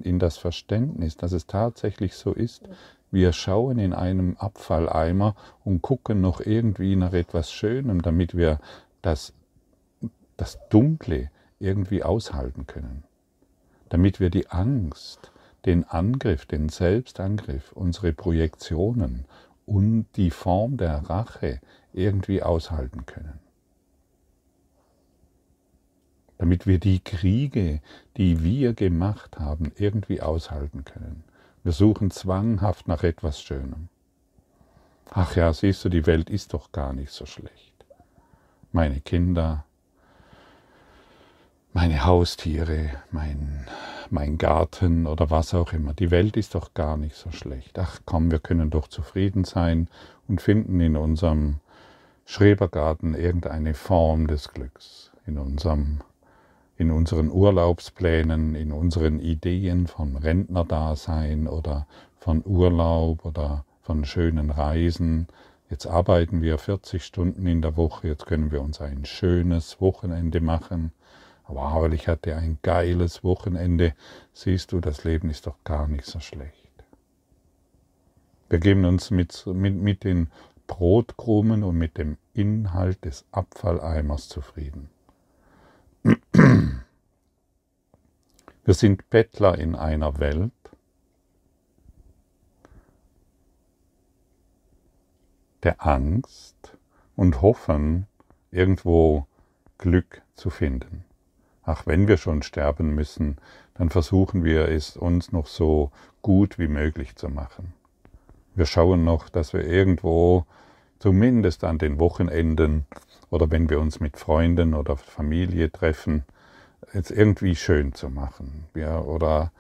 in 0.03 0.19
das 0.19 0.39
Verständnis, 0.39 1.17
dass 1.17 1.33
es 1.33 1.47
tatsächlich 1.47 2.15
so 2.15 2.33
ist. 2.33 2.69
Wir 3.13 3.33
schauen 3.33 3.79
in 3.79 3.93
einem 3.93 4.37
Abfalleimer 4.39 5.37
und 5.65 5.83
gucken 5.83 6.21
noch 6.21 6.41
irgendwie 6.41 6.97
nach 6.97 7.13
etwas 7.13 7.53
Schönem, 7.53 8.03
damit 8.03 8.37
wir 8.37 8.59
das, 9.03 9.33
das 10.37 10.59
Dunkle 10.69 11.31
irgendwie 11.61 12.03
aushalten 12.03 12.67
können. 12.67 13.05
Damit 13.89 14.19
wir 14.19 14.31
die 14.31 14.49
Angst, 14.51 15.31
den 15.65 15.85
Angriff, 15.85 16.47
den 16.47 16.69
Selbstangriff, 16.69 17.73
unsere 17.73 18.13
Projektionen, 18.13 19.25
und 19.67 20.07
die 20.17 20.31
Form 20.31 20.77
der 20.77 21.11
Rache 21.11 21.61
irgendwie 21.93 22.43
aushalten 22.43 23.05
können. 23.05 23.41
Damit 26.39 26.67
wir 26.67 26.79
die 26.79 27.01
Kriege, 27.01 27.81
die 28.17 28.43
wir 28.43 28.73
gemacht 28.73 29.39
haben, 29.39 29.73
irgendwie 29.77 30.23
aushalten 30.23 30.85
können. 30.85 31.25
Wir 31.63 31.73
suchen 31.73 32.11
zwanghaft 32.11 32.89
nach 32.89 33.03
etwas 33.03 33.41
Schönem. 33.43 33.89
Ach 35.11 35.35
ja, 35.37 35.53
siehst 35.53 35.85
du, 35.85 35.89
die 35.89 36.07
Welt 36.07 36.31
ist 36.31 36.55
doch 36.55 36.73
gar 36.73 36.93
nicht 36.93 37.11
so 37.11 37.27
schlecht. 37.27 37.75
Meine 38.73 39.01
Kinder, 39.01 39.66
meine 41.77 42.07
Haustiere, 42.07 42.89
mein 43.11 43.67
mein 44.09 44.39
Garten 44.39 45.07
oder 45.07 45.29
was 45.29 45.53
auch 45.53 45.75
immer. 45.75 45.93
Die 45.93 46.11
Welt 46.11 46.39
ist 46.39 46.55
doch 46.55 46.73
gar 46.73 46.97
nicht 46.97 47.17
so 47.17 47.31
schlecht. 47.33 47.79
Ach 47.79 48.01
komm, 48.07 48.31
wir 48.31 48.39
können 48.39 48.71
doch 48.71 48.89
zufrieden 48.89 49.45
sein 49.45 49.89
und 50.27 50.41
finden 50.41 50.81
in 50.81 50.97
unserem 50.97 51.57
Schrebergarten 52.25 53.15
irgendeine 53.15 53.75
Form 53.75 54.27
des 54.27 54.55
Glücks, 54.55 55.11
in 55.27 55.37
unserem 55.37 56.01
in 56.79 56.91
unseren 56.91 57.31
Urlaubsplänen, 57.31 58.55
in 58.55 58.73
unseren 58.73 59.21
Ideen 59.21 59.87
von 59.87 60.17
Rentnerdasein 60.17 61.47
oder 61.47 61.87
von 62.17 62.43
Urlaub 62.47 63.27
oder 63.27 63.67
von 63.83 64.07
schönen 64.07 64.51
Reisen. 64.51 65.27
Jetzt 65.69 65.87
arbeiten 65.87 66.41
wir 66.41 66.57
40 66.57 67.05
Stunden 67.05 67.47
in 67.47 67.61
der 67.61 67.77
Woche, 67.77 68.09
jetzt 68.09 68.25
können 68.25 68.51
wir 68.51 68.63
uns 68.63 68.81
ein 68.81 69.05
schönes 69.05 69.79
Wochenende 69.79 70.41
machen 70.41 70.93
wow, 71.49 71.91
ich 71.93 72.09
hatte 72.09 72.37
ein 72.37 72.59
geiles 72.63 73.23
Wochenende, 73.23 73.95
siehst 74.33 74.73
du, 74.73 74.81
das 74.81 75.05
Leben 75.05 75.31
ist 75.31 75.47
doch 75.47 75.63
gar 75.65 75.87
nicht 75.89 76.05
so 76.05 76.21
schlecht. 76.21 76.73
Wir 78.49 78.59
geben 78.59 78.85
uns 78.85 79.11
mit, 79.11 79.45
mit, 79.47 79.75
mit 79.75 80.05
den 80.05 80.31
Brotkrumen 80.67 81.63
und 81.63 81.77
mit 81.77 81.99
dem 81.99 82.17
Inhalt 82.35 83.05
des 83.05 83.25
Abfalleimers 83.33 84.29
zufrieden. 84.29 84.91
Wir 88.65 88.75
sind 88.75 89.09
Bettler 89.11 89.59
in 89.59 89.75
einer 89.75 90.19
Welt, 90.19 90.53
der 95.63 95.85
Angst 95.85 96.77
und 97.17 97.43
hoffen, 97.43 98.07
irgendwo 98.51 99.27
Glück 99.79 100.23
zu 100.35 100.51
finden 100.51 101.05
ach, 101.67 101.87
wenn 101.87 102.09
wir 102.09 102.17
schon 102.17 102.43
sterben 102.43 102.95
müssen, 102.95 103.37
dann 103.75 103.91
versuchen 103.91 104.45
wir 104.45 104.69
es 104.69 104.97
uns 104.97 105.33
noch 105.33 105.47
so 105.47 105.91
gut 106.23 106.59
wie 106.59 106.69
möglich 106.69 107.17
zu 107.17 107.29
machen. 107.29 107.75
Wir 108.55 108.67
schauen 108.67 109.05
noch, 109.05 109.29
dass 109.29 109.53
wir 109.53 109.67
irgendwo, 109.67 110.47
zumindest 110.99 111.65
an 111.65 111.77
den 111.77 111.99
Wochenenden 111.99 112.87
oder 113.31 113.51
wenn 113.51 113.69
wir 113.69 113.81
uns 113.81 114.01
mit 114.01 114.17
Freunden 114.17 114.73
oder 114.73 114.97
Familie 114.97 115.71
treffen, 115.71 116.25
es 116.93 117.11
irgendwie 117.11 117.57
schön 117.57 117.93
zu 117.93 118.09
machen. 118.09 118.65
Ja, 118.75 119.01
oder 119.01 119.53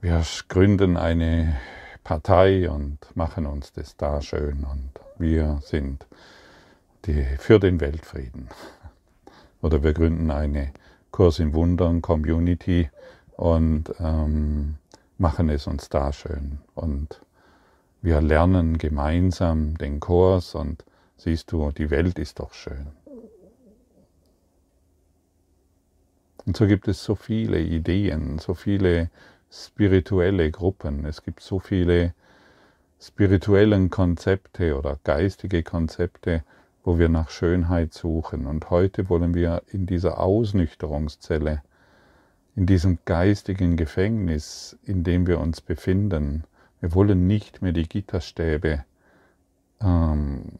wir 0.00 0.22
gründen 0.48 0.98
eine 0.98 1.56
Partei 2.02 2.68
und 2.68 2.98
machen 3.14 3.46
uns 3.46 3.72
das 3.72 3.96
da 3.96 4.20
schön 4.20 4.66
und 4.70 4.90
wir 5.16 5.60
sind 5.62 6.06
die, 7.06 7.24
für 7.38 7.58
den 7.58 7.80
Weltfrieden. 7.80 8.48
Oder 9.62 9.82
wir 9.82 9.94
gründen 9.94 10.30
eine 10.30 10.72
Kurs 11.14 11.38
in 11.38 11.54
Wundern 11.54 12.02
Community 12.02 12.90
und 13.36 13.84
ähm, 14.00 14.78
machen 15.16 15.48
es 15.48 15.68
uns 15.68 15.88
da 15.88 16.12
schön. 16.12 16.58
Und 16.74 17.20
wir 18.02 18.20
lernen 18.20 18.78
gemeinsam 18.78 19.78
den 19.78 20.00
Kurs 20.00 20.56
und 20.56 20.84
siehst 21.16 21.52
du, 21.52 21.70
die 21.70 21.90
Welt 21.90 22.18
ist 22.18 22.40
doch 22.40 22.52
schön. 22.52 22.88
Und 26.46 26.56
so 26.56 26.66
gibt 26.66 26.88
es 26.88 27.04
so 27.04 27.14
viele 27.14 27.60
Ideen, 27.60 28.40
so 28.40 28.54
viele 28.54 29.08
spirituelle 29.52 30.50
Gruppen, 30.50 31.04
es 31.04 31.22
gibt 31.22 31.42
so 31.42 31.60
viele 31.60 32.12
spirituellen 33.00 33.88
Konzepte 33.88 34.76
oder 34.76 34.98
geistige 35.04 35.62
Konzepte, 35.62 36.42
wo 36.84 36.98
wir 36.98 37.08
nach 37.08 37.30
Schönheit 37.30 37.94
suchen. 37.94 38.46
Und 38.46 38.70
heute 38.70 39.08
wollen 39.08 39.34
wir 39.34 39.62
in 39.66 39.86
dieser 39.86 40.20
Ausnüchterungszelle, 40.20 41.62
in 42.54 42.66
diesem 42.66 42.98
geistigen 43.06 43.76
Gefängnis, 43.76 44.78
in 44.84 45.02
dem 45.02 45.26
wir 45.26 45.40
uns 45.40 45.60
befinden, 45.60 46.44
wir 46.80 46.94
wollen 46.94 47.26
nicht 47.26 47.62
mehr 47.62 47.72
die 47.72 47.88
Gitterstäbe, 47.88 48.84
ähm, 49.80 50.58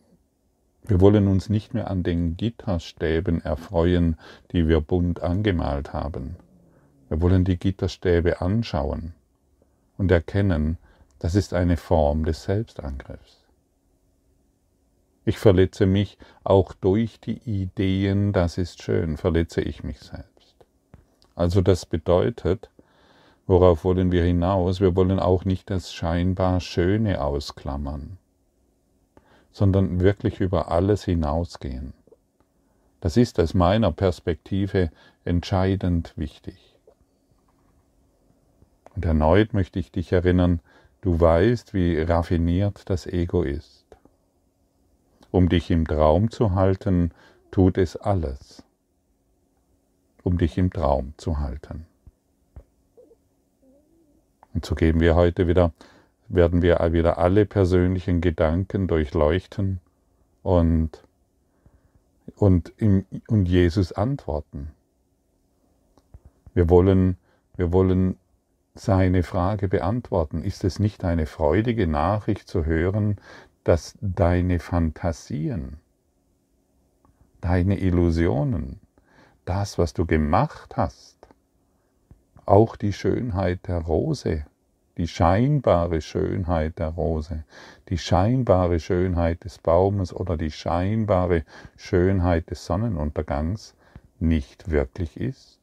wir 0.87 1.01
wollen 1.01 1.29
uns 1.29 1.49
nicht 1.49 1.75
mehr 1.75 1.91
an 1.91 2.03
den 2.03 2.37
Gitterstäben 2.37 3.43
erfreuen, 3.43 4.17
die 4.53 4.67
wir 4.67 4.81
bunt 4.81 5.23
angemalt 5.23 5.93
haben. 5.93 6.37
Wir 7.09 7.21
wollen 7.21 7.45
die 7.45 7.59
Gitterstäbe 7.59 8.41
anschauen 8.41 9.13
und 9.99 10.11
erkennen, 10.11 10.79
das 11.19 11.35
ist 11.35 11.55
eine 11.55 11.77
Form 11.77 12.25
des 12.25 12.45
Selbstangriffs. 12.45 13.44
Ich 15.25 15.39
verletze 15.39 15.87
mich 15.87 16.19
auch 16.43 16.75
durch 16.75 17.19
die 17.19 17.39
Ideen, 17.45 18.33
das 18.33 18.59
ist 18.59 18.83
schön, 18.83 19.17
verletze 19.17 19.63
ich 19.63 19.83
mich 19.83 20.01
selbst. 20.01 20.55
Also 21.35 21.63
das 21.63 21.87
bedeutet, 21.87 22.71
worauf 23.47 23.85
wollen 23.85 24.13
wir 24.13 24.23
hinaus? 24.23 24.81
Wir 24.81 24.95
wollen 24.95 25.19
auch 25.19 25.45
nicht 25.45 25.71
das 25.71 25.93
scheinbar 25.95 26.61
Schöne 26.61 27.23
ausklammern, 27.23 28.19
sondern 29.51 30.01
wirklich 30.01 30.41
über 30.41 30.71
alles 30.71 31.05
hinausgehen. 31.05 31.95
Das 33.01 33.17
ist 33.17 33.41
aus 33.41 33.55
meiner 33.55 33.93
Perspektive 33.93 34.91
entscheidend 35.25 36.13
wichtig. 36.17 36.79
Und 38.95 39.05
erneut 39.05 39.55
möchte 39.55 39.79
ich 39.79 39.91
dich 39.91 40.13
erinnern, 40.13 40.61
du 41.01 41.19
weißt, 41.19 41.75
wie 41.75 42.01
raffiniert 42.01 42.89
das 42.89 43.07
Ego 43.07 43.43
ist. 43.43 43.84
Um 45.35 45.49
dich 45.49 45.69
im 45.73 45.85
Traum 45.85 46.31
zu 46.31 46.55
halten, 46.55 47.11
tut 47.51 47.77
es 47.77 47.97
alles, 47.97 48.63
um 50.23 50.39
dich 50.39 50.57
im 50.59 50.73
Traum 50.73 51.13
zu 51.17 51.41
halten. 51.41 51.87
Und 54.55 54.65
so 54.65 54.77
geben 54.77 55.01
wir 55.01 55.17
heute 55.17 55.49
wieder, 55.49 55.73
werden 56.29 56.63
wir 56.63 56.79
wieder 56.93 57.19
alle 57.19 57.47
persönlichen 57.47 58.21
Gedanken 58.21 58.87
durchleuchten 58.87 59.81
und, 60.45 61.03
und, 62.37 62.73
im, 62.77 63.05
und 63.27 63.47
Jesus 63.47 63.91
antworten. 63.91 64.71
Wir 66.55 66.71
wollen, 66.71 67.17
wir 67.57 67.73
wollen 67.73 68.21
seine 68.77 69.25
Frage 69.25 69.67
beantworten. 69.67 70.45
Ist 70.45 70.63
es 70.63 70.79
nicht 70.79 71.03
eine 71.03 71.27
freudige 71.27 71.89
Nachricht 71.89 72.47
zu 72.47 72.67
hören, 72.67 73.17
dass 73.65 73.97
deine 74.03 74.61
Fantasien, 74.61 75.79
deine 77.41 77.79
Illusionen, 77.79 78.81
das, 79.47 79.79
was 79.79 79.95
du 79.95 80.07
gemacht 80.07 80.77
hast, 80.77 81.17
auch 82.47 82.77
die 82.77 82.93
Schönheit 82.93 83.67
der 83.67 83.79
Rose, 83.79 84.45
die 84.99 85.09
scheinbare 85.09 86.03
Schönheit 86.03 86.79
der 86.79 86.89
Rose, 86.89 87.45
die 87.89 87.99
scheinbare 87.99 88.79
Schönheit 88.79 89.45
des 89.45 89.59
Baumes 89.59 90.15
oder 90.15 90.37
die 90.37 90.51
scheinbare 90.51 91.45
Schönheit 91.77 92.51
des 92.51 92.65
Sonnenuntergangs 92.67 93.75
nicht 94.21 94.71
wirklich 94.71 95.17
ist? 95.17 95.59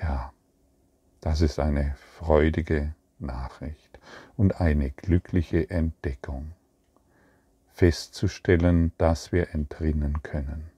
Ja, 0.00 0.32
das 1.20 1.40
ist 1.40 1.58
eine 1.58 1.94
freudige 1.96 2.94
Nachricht 3.18 3.91
und 4.36 4.60
eine 4.60 4.90
glückliche 4.90 5.70
Entdeckung, 5.70 6.52
festzustellen, 7.72 8.92
dass 8.98 9.32
wir 9.32 9.54
entrinnen 9.54 10.22
können. 10.22 10.70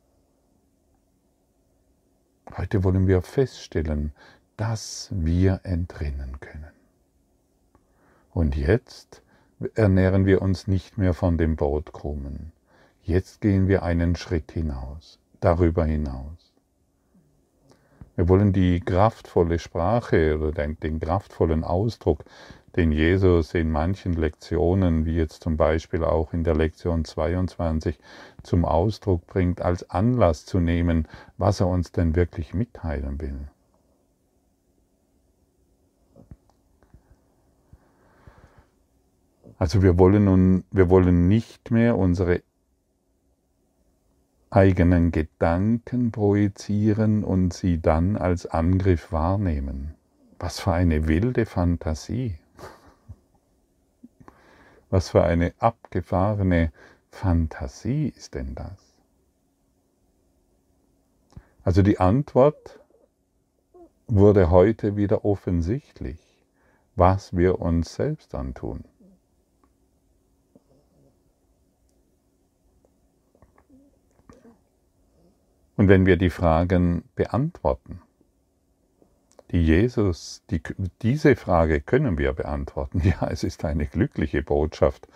Heute 2.57 2.85
wollen 2.85 3.07
wir 3.07 3.23
feststellen, 3.23 4.13
dass 4.57 5.09
wir 5.13 5.61
entrinnen 5.65 6.39
können. 6.41 6.73
Und 8.33 8.57
jetzt 8.57 9.23
ernähren 9.75 10.27
wir 10.27 10.43
uns 10.43 10.67
nicht 10.67 10.99
mehr 10.99 11.15
von 11.15 11.39
dem 11.39 11.57
Brotkrumen. 11.57 12.53
Jetzt 13.03 13.41
gehen 13.41 13.69
wir 13.69 13.83
einen 13.83 14.17
Schritt 14.17 14.53
hinaus, 14.53 15.19
darüber 15.41 15.85
hinaus. 15.85 16.53
Wir 18.17 18.29
wollen 18.29 18.53
die 18.53 18.81
kraftvolle 18.81 19.59
Sprache 19.59 20.39
oder 20.39 20.53
den, 20.53 20.79
den 20.81 21.01
kraftvollen 21.01 21.65
Ausdruck 21.65 22.25
den 22.77 22.93
Jesus 22.93 23.55
in 23.55 23.71
manchen 23.71 24.15
Lektionen, 24.15 25.05
wie 25.07 25.17
jetzt 25.17 25.43
zum 25.43 25.57
Beispiel 25.57 26.05
auch 26.05 26.33
in 26.33 26.45
der 26.45 26.55
Lektion 26.55 27.05
22, 27.05 27.99
zum 28.43 28.65
Ausdruck 28.65 29.27
bringt, 29.27 29.63
als 29.63 29.89
Anlass 29.91 30.45
zu 30.45 30.59
nehmen, 30.61 31.07
was 31.39 31.61
er 31.61 31.69
uns 31.69 31.93
denn 31.93 32.17
wirklich 32.17 32.55
mitteilen 32.55 33.21
will. 33.21 33.49
Also 39.57 39.83
wir 39.83 39.99
wollen, 39.99 40.25
nun, 40.25 40.65
wir 40.73 40.91
wollen 40.91 41.29
nicht 41.29 41.71
mehr 41.71 41.97
unsere 41.97 42.43
eigenen 44.51 45.11
Gedanken 45.11 46.13
projizieren 46.13 47.25
und 47.25 47.53
sie 47.53 47.81
dann 47.81 48.17
als 48.17 48.47
Angriff 48.47 49.11
wahrnehmen. 49.11 49.95
Was 50.39 50.61
für 50.61 50.73
eine 50.73 51.09
wilde 51.09 51.47
Fantasie. 51.47 52.39
Was 54.95 55.09
für 55.09 55.25
eine 55.25 55.53
abgefahrene 55.59 56.71
Fantasie 57.11 58.13
ist 58.15 58.37
denn 58.37 58.55
das? 58.55 58.95
Also 61.65 61.83
die 61.83 61.99
Antwort 61.99 62.79
wurde 64.07 64.51
heute 64.51 64.95
wieder 64.95 65.25
offensichtlich, 65.25 66.21
was 66.95 67.37
wir 67.37 67.59
uns 67.59 67.93
selbst 67.93 68.37
antun. 68.37 68.85
Und 75.77 75.89
wenn 75.89 76.07
wir 76.07 76.17
die 76.17 76.31
Fragen 76.31 77.03
beantworten, 77.17 78.01
Jesus, 79.55 80.43
die, 80.51 80.61
diese 81.03 81.37
Frage 81.37 81.81
können 81.81 82.19
wir 82.19 82.33
beantworten. 82.33 83.01
Ja, 83.05 83.29
es 83.29 83.45
ist 83.45 83.65
eine 83.65 83.87
glückliche 83.87 84.43
Botschaft 84.43 85.07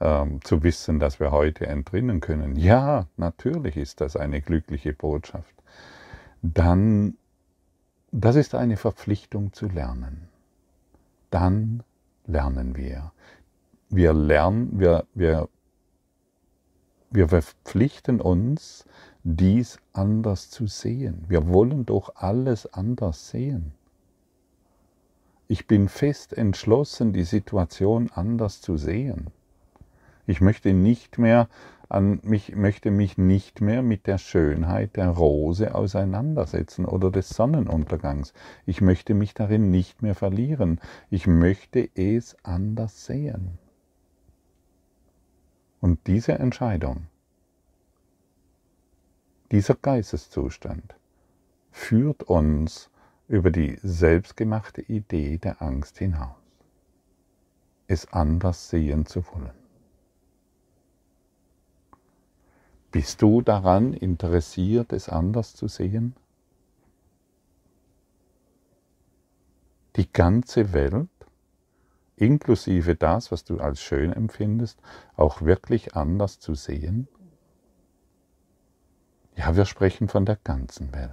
ähm, 0.00 0.40
zu 0.42 0.62
wissen, 0.62 0.98
dass 0.98 1.20
wir 1.20 1.30
heute 1.30 1.66
entrinnen 1.66 2.20
können. 2.20 2.56
Ja, 2.56 3.06
natürlich 3.18 3.76
ist 3.76 4.00
das 4.00 4.16
eine 4.16 4.40
glückliche 4.40 4.94
Botschaft. 4.94 5.54
Dann, 6.40 7.18
das 8.10 8.36
ist 8.36 8.54
eine 8.54 8.78
Verpflichtung 8.78 9.52
zu 9.52 9.66
lernen. 9.66 10.28
Dann 11.30 11.82
lernen 12.26 12.76
wir. 12.76 13.12
Wir 13.90 14.14
lernen, 14.14 14.80
wir, 14.80 15.04
wir, 15.12 15.50
wir 17.10 17.28
verpflichten 17.28 18.22
uns, 18.22 18.86
dies 19.22 19.78
anders 19.92 20.48
zu 20.48 20.66
sehen. 20.66 21.26
Wir 21.28 21.46
wollen 21.48 21.84
doch 21.84 22.16
alles 22.16 22.72
anders 22.72 23.28
sehen. 23.28 23.74
Ich 25.52 25.66
bin 25.66 25.90
fest 25.90 26.32
entschlossen, 26.32 27.12
die 27.12 27.24
Situation 27.24 28.10
anders 28.14 28.62
zu 28.62 28.78
sehen. 28.78 29.26
Ich 30.26 30.40
möchte 30.40 30.72
nicht 30.72 31.18
mehr 31.18 31.46
an 31.90 32.20
mich, 32.22 32.56
möchte 32.56 32.90
mich 32.90 33.18
nicht 33.18 33.60
mehr 33.60 33.82
mit 33.82 34.06
der 34.06 34.16
Schönheit 34.16 34.96
der 34.96 35.10
Rose 35.10 35.74
auseinandersetzen 35.74 36.86
oder 36.86 37.10
des 37.10 37.28
Sonnenuntergangs. 37.28 38.32
Ich 38.64 38.80
möchte 38.80 39.12
mich 39.12 39.34
darin 39.34 39.70
nicht 39.70 40.00
mehr 40.00 40.14
verlieren. 40.14 40.80
Ich 41.10 41.26
möchte 41.26 41.86
es 41.96 42.34
anders 42.42 43.04
sehen. 43.04 43.58
Und 45.82 46.06
diese 46.06 46.32
Entscheidung, 46.32 47.08
dieser 49.50 49.74
Geisteszustand 49.74 50.94
führt 51.70 52.22
uns 52.22 52.88
über 53.28 53.50
die 53.50 53.78
selbstgemachte 53.82 54.82
Idee 54.82 55.38
der 55.38 55.62
Angst 55.62 55.98
hinaus. 55.98 56.36
es 57.92 58.10
anders 58.12 58.70
sehen 58.70 59.06
zu 59.06 59.24
wollen. 59.26 59.52
Bist 62.90 63.22
du 63.22 63.42
daran 63.42 63.94
interessiert, 63.94 64.92
es 64.92 65.08
anders 65.08 65.54
zu 65.54 65.68
sehen? 65.68 66.14
Die 69.96 70.10
ganze 70.10 70.72
Welt, 70.72 71.08
inklusive 72.16 72.94
das, 72.96 73.30
was 73.30 73.44
du 73.44 73.60
als 73.60 73.80
schön 73.80 74.12
empfindest, 74.12 74.80
auch 75.16 75.42
wirklich 75.42 75.94
anders 75.94 76.38
zu 76.38 76.54
sehen? 76.54 77.08
Ja, 79.36 79.56
wir 79.56 79.64
sprechen 79.64 80.08
von 80.08 80.26
der 80.26 80.36
ganzen 80.36 80.92
Welt. 80.92 81.10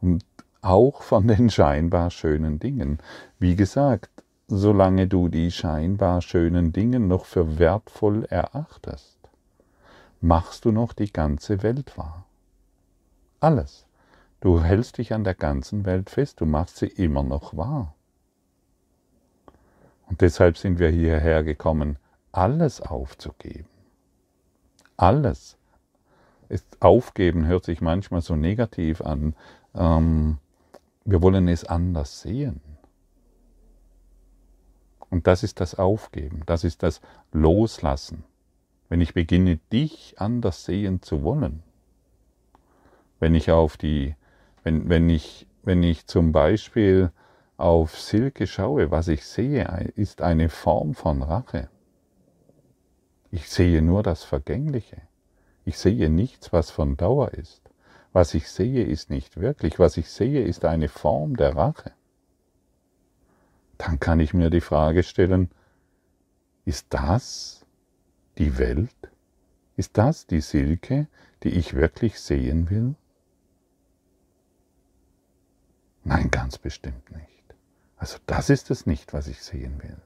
Und 0.00 0.24
auch 0.66 1.02
von 1.02 1.28
den 1.28 1.48
scheinbar 1.48 2.10
schönen 2.10 2.58
Dingen. 2.58 2.98
Wie 3.38 3.56
gesagt, 3.56 4.10
solange 4.48 5.06
du 5.06 5.28
die 5.28 5.50
scheinbar 5.50 6.22
schönen 6.22 6.72
Dinge 6.72 7.00
noch 7.00 7.24
für 7.24 7.58
wertvoll 7.58 8.24
erachtest, 8.24 9.18
machst 10.20 10.64
du 10.64 10.72
noch 10.72 10.92
die 10.92 11.12
ganze 11.12 11.62
Welt 11.62 11.96
wahr. 11.96 12.24
Alles. 13.40 13.86
Du 14.40 14.62
hältst 14.62 14.98
dich 14.98 15.14
an 15.14 15.24
der 15.24 15.34
ganzen 15.34 15.84
Welt 15.86 16.10
fest, 16.10 16.40
du 16.40 16.46
machst 16.46 16.76
sie 16.76 16.86
immer 16.86 17.22
noch 17.22 17.56
wahr. 17.56 17.94
Und 20.08 20.20
deshalb 20.20 20.58
sind 20.58 20.78
wir 20.78 20.90
hierher 20.90 21.42
gekommen, 21.42 21.96
alles 22.32 22.80
aufzugeben. 22.80 23.68
Alles. 24.96 25.56
Ist 26.48 26.80
aufgeben 26.80 27.46
hört 27.46 27.64
sich 27.64 27.80
manchmal 27.80 28.20
so 28.20 28.36
negativ 28.36 29.00
an. 29.00 29.34
Ähm, 29.74 30.38
wir 31.06 31.22
wollen 31.22 31.48
es 31.48 31.64
anders 31.64 32.20
sehen. 32.20 32.60
Und 35.08 35.26
das 35.26 35.42
ist 35.42 35.60
das 35.60 35.76
Aufgeben, 35.76 36.42
das 36.46 36.64
ist 36.64 36.82
das 36.82 37.00
Loslassen 37.32 38.24
wenn 38.88 39.00
ich 39.00 39.14
beginne, 39.14 39.58
dich 39.72 40.14
anders 40.18 40.64
sehen 40.64 41.02
zu 41.02 41.22
wollen, 41.22 41.62
wenn 43.18 43.34
ich 43.34 43.50
auf 43.50 43.76
die, 43.76 44.14
wenn, 44.62 44.88
wenn 44.88 45.08
ich, 45.08 45.46
wenn 45.62 45.82
ich 45.82 46.06
zum 46.06 46.32
Beispiel 46.32 47.10
auf 47.56 47.98
Silke 47.98 48.46
schaue, 48.46 48.90
was 48.90 49.08
ich 49.08 49.24
sehe, 49.24 49.64
ist 49.96 50.22
eine 50.22 50.48
Form 50.48 50.94
von 50.94 51.22
Rache. 51.22 51.68
Ich 53.30 53.48
sehe 53.48 53.82
nur 53.82 54.02
das 54.02 54.24
Vergängliche. 54.24 54.98
Ich 55.64 55.78
sehe 55.78 56.10
nichts, 56.10 56.52
was 56.52 56.70
von 56.70 56.96
Dauer 56.96 57.32
ist. 57.32 57.65
Was 58.16 58.32
ich 58.32 58.48
sehe, 58.48 58.82
ist 58.82 59.10
nicht 59.10 59.36
wirklich. 59.36 59.78
Was 59.78 59.98
ich 59.98 60.08
sehe, 60.08 60.42
ist 60.42 60.64
eine 60.64 60.88
Form 60.88 61.36
der 61.36 61.54
Rache. 61.54 61.92
Dann 63.76 64.00
kann 64.00 64.20
ich 64.20 64.32
mir 64.32 64.48
die 64.48 64.62
Frage 64.62 65.02
stellen, 65.02 65.50
ist 66.64 66.86
das 66.88 67.66
die 68.38 68.56
Welt? 68.56 68.96
Ist 69.76 69.98
das 69.98 70.26
die 70.26 70.40
Silke, 70.40 71.08
die 71.42 71.50
ich 71.50 71.74
wirklich 71.74 72.18
sehen 72.18 72.70
will? 72.70 72.94
Nein, 76.02 76.30
ganz 76.30 76.56
bestimmt 76.56 77.10
nicht. 77.10 77.44
Also 77.98 78.16
das 78.24 78.48
ist 78.48 78.70
es 78.70 78.86
nicht, 78.86 79.12
was 79.12 79.26
ich 79.26 79.42
sehen 79.42 79.82
will. 79.82 80.00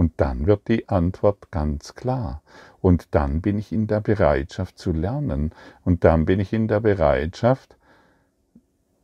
Und 0.00 0.14
dann 0.16 0.46
wird 0.46 0.68
die 0.68 0.88
Antwort 0.88 1.50
ganz 1.50 1.94
klar. 1.94 2.42
Und 2.80 3.14
dann 3.14 3.42
bin 3.42 3.58
ich 3.58 3.70
in 3.70 3.86
der 3.86 4.00
Bereitschaft 4.00 4.78
zu 4.78 4.92
lernen. 4.92 5.52
Und 5.84 6.04
dann 6.04 6.24
bin 6.24 6.40
ich 6.40 6.54
in 6.54 6.68
der 6.68 6.80
Bereitschaft, 6.80 7.76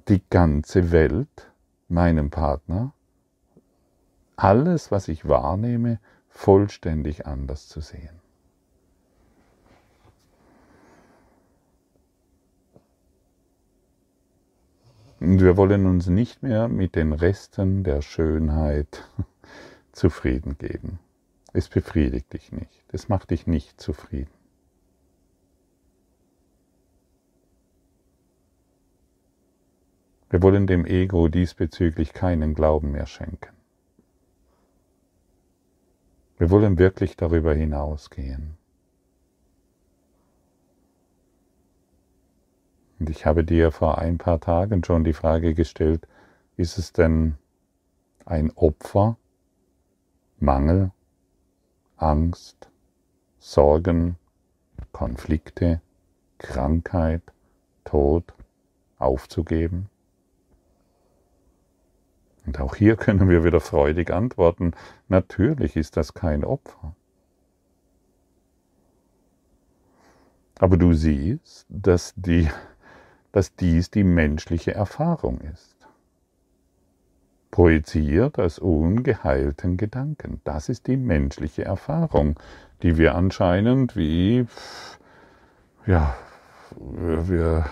die 0.08 0.22
ganze 0.30 0.92
Welt, 0.92 1.52
meinem 1.88 2.30
Partner, 2.30 2.94
alles, 4.36 4.90
was 4.90 5.08
ich 5.08 5.28
wahrnehme, 5.28 6.00
vollständig 6.30 7.26
anders 7.26 7.68
zu 7.68 7.82
sehen. 7.82 8.18
Und 15.20 15.42
wir 15.42 15.58
wollen 15.58 15.84
uns 15.84 16.06
nicht 16.06 16.42
mehr 16.42 16.68
mit 16.68 16.94
den 16.94 17.12
Resten 17.12 17.84
der 17.84 18.00
Schönheit 18.00 19.06
zufrieden 19.96 20.58
geben. 20.58 20.98
Es 21.52 21.68
befriedigt 21.68 22.32
dich 22.32 22.52
nicht. 22.52 22.84
Es 22.92 23.08
macht 23.08 23.30
dich 23.30 23.46
nicht 23.46 23.80
zufrieden. 23.80 24.30
Wir 30.28 30.42
wollen 30.42 30.66
dem 30.66 30.84
Ego 30.84 31.28
diesbezüglich 31.28 32.12
keinen 32.12 32.54
Glauben 32.54 32.92
mehr 32.92 33.06
schenken. 33.06 33.54
Wir 36.36 36.50
wollen 36.50 36.78
wirklich 36.78 37.16
darüber 37.16 37.54
hinausgehen. 37.54 38.58
Und 42.98 43.08
ich 43.08 43.24
habe 43.24 43.44
dir 43.44 43.72
vor 43.72 43.98
ein 43.98 44.18
paar 44.18 44.40
Tagen 44.40 44.84
schon 44.84 45.04
die 45.04 45.12
Frage 45.12 45.54
gestellt, 45.54 46.06
ist 46.56 46.76
es 46.76 46.92
denn 46.92 47.36
ein 48.24 48.50
Opfer, 48.56 49.16
Mangel, 50.38 50.92
Angst, 51.96 52.70
Sorgen, 53.38 54.16
Konflikte, 54.92 55.80
Krankheit, 56.38 57.22
Tod 57.84 58.34
aufzugeben? 58.98 59.88
Und 62.46 62.60
auch 62.60 62.76
hier 62.76 62.96
können 62.96 63.28
wir 63.28 63.44
wieder 63.44 63.60
freudig 63.60 64.10
antworten, 64.10 64.72
natürlich 65.08 65.76
ist 65.76 65.96
das 65.96 66.14
kein 66.14 66.44
Opfer. 66.44 66.94
Aber 70.58 70.76
du 70.76 70.92
siehst, 70.94 71.66
dass 71.68 72.14
die 72.16 72.48
dass 73.36 73.54
dies 73.54 73.90
die 73.90 74.02
menschliche 74.02 74.72
Erfahrung 74.72 75.42
ist. 75.42 75.75
Projiziert 77.56 78.38
als 78.38 78.58
ungeheilten 78.58 79.78
Gedanken. 79.78 80.42
Das 80.44 80.68
ist 80.68 80.88
die 80.88 80.98
menschliche 80.98 81.64
Erfahrung, 81.64 82.38
die 82.82 82.98
wir 82.98 83.14
anscheinend 83.14 83.96
wie, 83.96 84.46
ja, 85.86 86.14
wir 86.78 87.64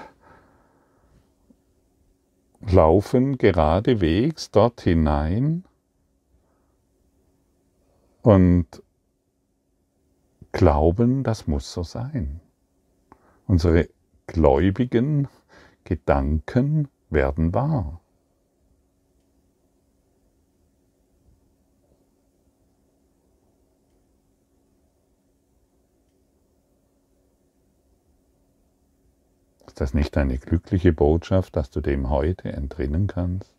laufen 2.66 3.37
geradewegs 3.37 4.51
dort 4.51 4.81
hinein 4.81 5.64
und 8.23 8.83
glauben, 10.53 11.25
das 11.25 11.47
muss 11.47 11.70
so 11.70 11.83
sein. 11.83 12.40
Unsere 13.47 13.90
Gläubigen 14.29 15.29
Gedanken 15.85 16.88
werden 17.11 17.53
wahr. 17.53 18.01
Ist 29.74 29.80
das 29.80 29.92
nicht 29.92 30.16
eine 30.16 30.38
glückliche 30.38 30.92
Botschaft, 30.92 31.56
dass 31.56 31.68
du 31.68 31.80
dem 31.80 32.08
heute 32.08 32.52
entrinnen 32.52 33.08
kannst? 33.08 33.52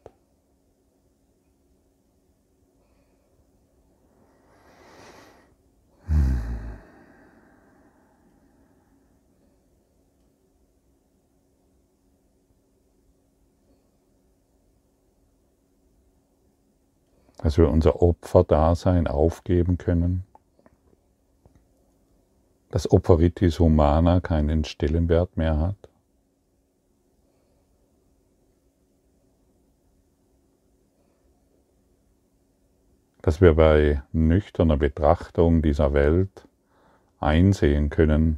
dass 17.40 17.58
wir 17.58 17.70
unser 17.70 18.02
Opferdasein 18.02 19.08
aufgeben 19.08 19.78
können, 19.78 20.24
dass 22.72 22.90
Opferitis 22.90 23.60
Humana 23.60 24.22
keinen 24.22 24.64
Stellenwert 24.64 25.36
mehr 25.36 25.60
hat. 25.60 25.76
Dass 33.26 33.42
wir 33.42 33.56
bei 33.56 34.04
nüchterner 34.12 34.78
Betrachtung 34.78 35.64
dieser 35.64 35.94
Welt 35.94 36.48
einsehen 37.20 37.90
können, 37.90 38.38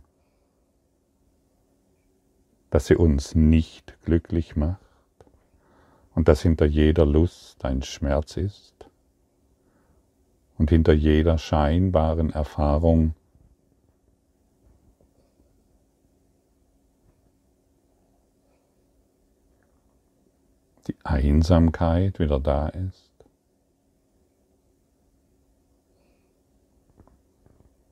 dass 2.70 2.88
sie 2.88 2.96
uns 2.96 3.36
nicht 3.36 4.02
glücklich 4.06 4.56
macht 4.56 4.80
und 6.16 6.30
dass 6.30 6.42
hinter 6.42 6.66
jeder 6.66 7.06
Lust 7.06 7.66
ein 7.66 7.82
Schmerz 7.82 8.38
ist 8.38 8.90
und 10.58 10.70
hinter 10.70 10.94
jeder 10.94 11.38
scheinbaren 11.38 12.30
Erfahrung 12.30 13.14
die 20.88 20.96
Einsamkeit 21.04 22.20
wieder 22.20 22.40
da 22.40 22.70
ist. 22.70 23.07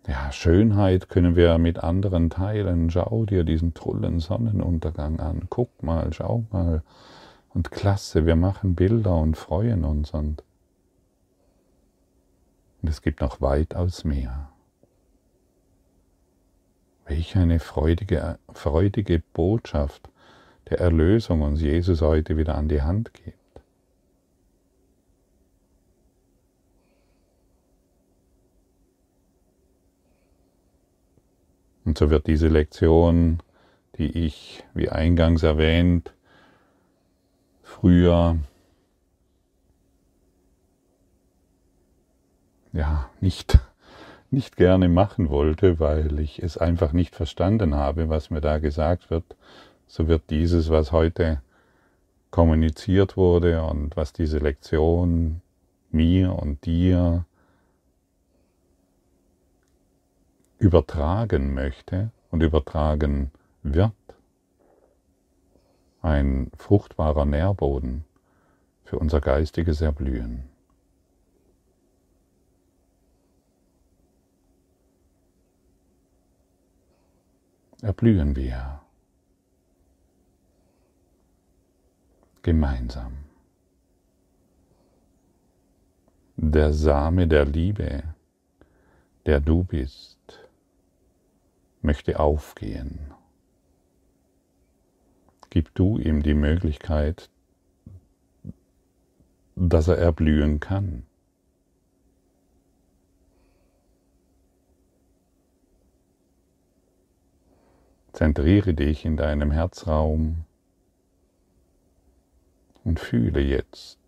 Ja, 0.08 0.32
Schönheit 0.32 1.10
können 1.10 1.36
wir 1.36 1.58
mit 1.58 1.80
anderen 1.80 2.30
teilen. 2.30 2.92
Schau 2.92 3.26
dir 3.26 3.44
diesen 3.44 3.74
tollen 3.74 4.20
Sonnenuntergang 4.20 5.20
an. 5.20 5.48
Guck 5.50 5.82
mal, 5.82 6.14
schau 6.14 6.46
mal. 6.52 6.84
Und 7.50 7.72
klasse, 7.72 8.26
wir 8.28 8.36
machen 8.36 8.76
Bilder 8.76 9.18
und 9.18 9.36
freuen 9.36 9.84
uns. 9.84 10.12
Und, 10.12 10.44
und 12.82 12.90
es 12.90 13.02
gibt 13.02 13.22
noch 13.22 13.42
weitaus 13.42 14.04
mehr. 14.04 14.50
Welch 17.08 17.36
eine 17.36 17.60
freudige, 17.60 18.38
freudige 18.54 19.24
Botschaft 19.34 20.10
der 20.70 20.80
Erlösung 20.80 21.42
uns 21.42 21.62
Jesus 21.62 22.02
heute 22.02 22.38
wieder 22.38 22.56
an 22.56 22.68
die 22.68 22.82
Hand 22.82 23.14
gibt. 23.14 23.45
Und 31.96 32.00
so 32.00 32.10
wird 32.10 32.28
diese 32.28 32.50
Lektion, 32.50 33.40
die 33.98 34.26
ich, 34.26 34.66
wie 34.74 34.90
eingangs 34.90 35.44
erwähnt, 35.44 36.12
früher 37.64 38.38
ja 42.74 43.10
nicht, 43.22 43.60
nicht 44.30 44.58
gerne 44.58 44.90
machen 44.90 45.30
wollte, 45.30 45.80
weil 45.80 46.20
ich 46.20 46.44
es 46.44 46.58
einfach 46.58 46.92
nicht 46.92 47.16
verstanden 47.16 47.76
habe, 47.76 48.10
was 48.10 48.30
mir 48.30 48.42
da 48.42 48.58
gesagt 48.58 49.10
wird, 49.10 49.24
so 49.88 50.10
wird 50.10 50.24
dieses, 50.30 50.70
was 50.70 50.92
heute 50.92 51.42
kommuniziert 52.30 53.16
wurde 53.16 53.64
und 53.64 53.96
was 53.96 54.12
diese 54.12 54.40
Lektion 54.40 55.40
mir 55.92 56.34
und 56.34 56.66
dir 56.66 57.24
übertragen 60.58 61.54
möchte 61.54 62.12
und 62.32 62.42
übertragen 62.42 63.32
wird, 63.64 63.94
ein 66.02 66.52
fruchtbarer 66.58 67.26
Nährboden 67.26 68.06
für 68.84 69.00
unser 69.00 69.22
geistiges 69.22 69.82
Erblühen. 69.82 70.50
Erblühen 77.82 78.36
wir 78.36 78.82
gemeinsam. 82.42 83.18
Der 86.38 86.74
Same 86.74 87.28
der 87.28 87.46
Liebe, 87.46 88.04
der 89.26 89.40
du 89.40 89.64
bist, 89.64 90.45
möchte 91.86 92.20
aufgehen. 92.20 93.14
Gib 95.50 95.74
du 95.76 95.98
ihm 95.98 96.22
die 96.22 96.34
Möglichkeit, 96.34 97.30
dass 99.56 99.88
er 99.88 99.98
erblühen 99.98 100.60
kann. 100.60 101.06
Zentriere 108.12 108.74
dich 108.74 109.06
in 109.06 109.18
deinem 109.18 109.52
Herzraum 109.52 110.46
und 112.84 113.00
fühle 113.00 113.42
jetzt 113.42 114.00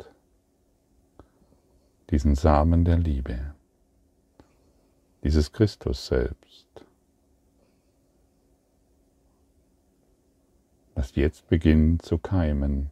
diesen 2.10 2.36
Samen 2.36 2.86
der 2.86 2.98
Liebe, 2.98 3.54
dieses 5.24 5.52
Christus 5.52 6.08
selbst. 6.08 6.87
Das 10.98 11.16
jetzt 11.16 11.48
beginnt 11.48 12.02
zu 12.02 12.18
keimen, 12.18 12.90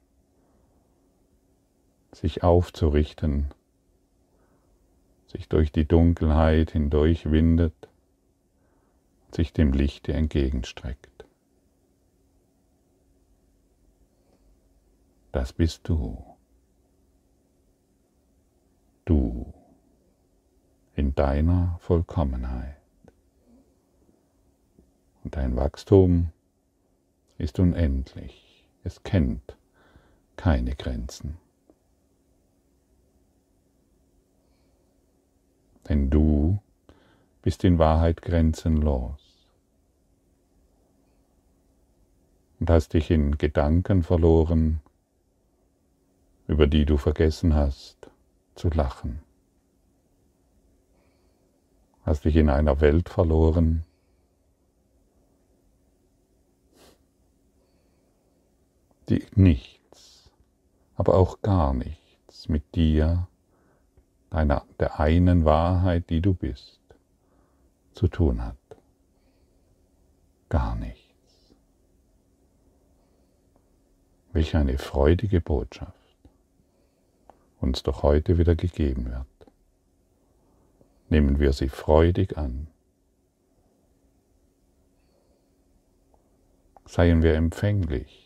sich 2.12 2.44
aufzurichten, 2.44 3.48
sich 5.26 5.50
durch 5.50 5.72
die 5.72 5.88
Dunkelheit 5.88 6.70
hindurch 6.70 7.32
windet, 7.32 7.90
sich 9.32 9.54
dem 9.54 9.74
Lichte 9.74 10.14
entgegenstreckt. 10.14 11.26
Das 15.32 15.52
bist 15.52 15.90
du. 15.90 16.24
Du 19.06 19.52
in 20.94 21.16
deiner 21.16 21.80
Vollkommenheit. 21.80 22.78
Und 25.24 25.36
dein 25.36 25.56
Wachstum 25.56 26.32
ist 27.38 27.60
unendlich. 27.60 28.66
Es 28.84 29.04
kennt 29.04 29.58
keine 30.38 30.76
Grenzen. 30.76 31.38
Denn 35.88 36.10
du 36.10 36.60
bist 37.42 37.64
in 37.64 37.78
Wahrheit 37.78 38.22
grenzenlos 38.22 39.22
und 42.60 42.70
hast 42.70 42.94
dich 42.94 43.12
in 43.12 43.38
Gedanken 43.38 44.02
verloren, 44.04 44.82
über 46.48 46.68
die 46.68 46.86
du 46.86 46.98
vergessen 46.98 47.54
hast 47.54 48.10
zu 48.56 48.70
lachen. 48.70 49.20
Hast 52.04 52.26
dich 52.26 52.36
in 52.36 52.50
einer 52.50 52.82
Welt 52.82 53.10
verloren, 53.10 53.84
die 59.10 59.26
nichts, 59.36 60.32
aber 60.96 61.16
auch 61.16 61.42
gar 61.42 61.74
nichts 61.74 62.50
mit 62.50 62.76
dir, 62.76 63.28
deiner, 64.30 64.66
der 64.80 65.00
einen 65.00 65.46
Wahrheit, 65.46 66.10
die 66.10 66.22
du 66.22 66.34
bist, 66.34 66.82
zu 67.94 68.08
tun 68.08 68.44
hat. 68.44 68.58
Gar 70.50 70.76
nichts. 70.76 71.56
Welch 74.34 74.56
eine 74.56 74.78
freudige 74.78 75.40
Botschaft 75.40 75.94
uns 77.66 77.84
doch 77.84 78.04
heute 78.04 78.38
wieder 78.38 78.56
gegeben 78.56 79.06
wird. 79.06 79.26
Nehmen 81.10 81.40
wir 81.40 81.54
sie 81.54 81.70
freudig 81.70 82.38
an. 82.38 82.68
Seien 86.86 87.24
wir 87.24 87.34
empfänglich 87.34 88.25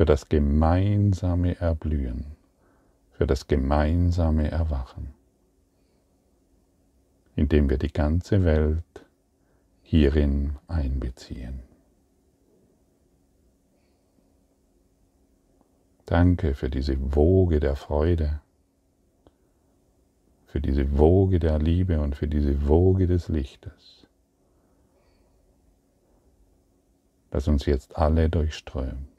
für 0.00 0.06
das 0.06 0.30
gemeinsame 0.30 1.60
Erblühen, 1.60 2.24
für 3.10 3.26
das 3.26 3.48
gemeinsame 3.48 4.50
Erwachen, 4.50 5.12
indem 7.36 7.68
wir 7.68 7.76
die 7.76 7.92
ganze 7.92 8.46
Welt 8.46 9.04
hierin 9.82 10.56
einbeziehen. 10.68 11.60
Danke 16.06 16.54
für 16.54 16.70
diese 16.70 16.96
Woge 17.14 17.60
der 17.60 17.76
Freude, 17.76 18.40
für 20.46 20.62
diese 20.62 20.96
Woge 20.96 21.38
der 21.38 21.58
Liebe 21.58 22.00
und 22.00 22.16
für 22.16 22.26
diese 22.26 22.66
Woge 22.66 23.06
des 23.06 23.28
Lichtes, 23.28 24.06
das 27.30 27.48
uns 27.48 27.66
jetzt 27.66 27.98
alle 27.98 28.30
durchströmt. 28.30 29.09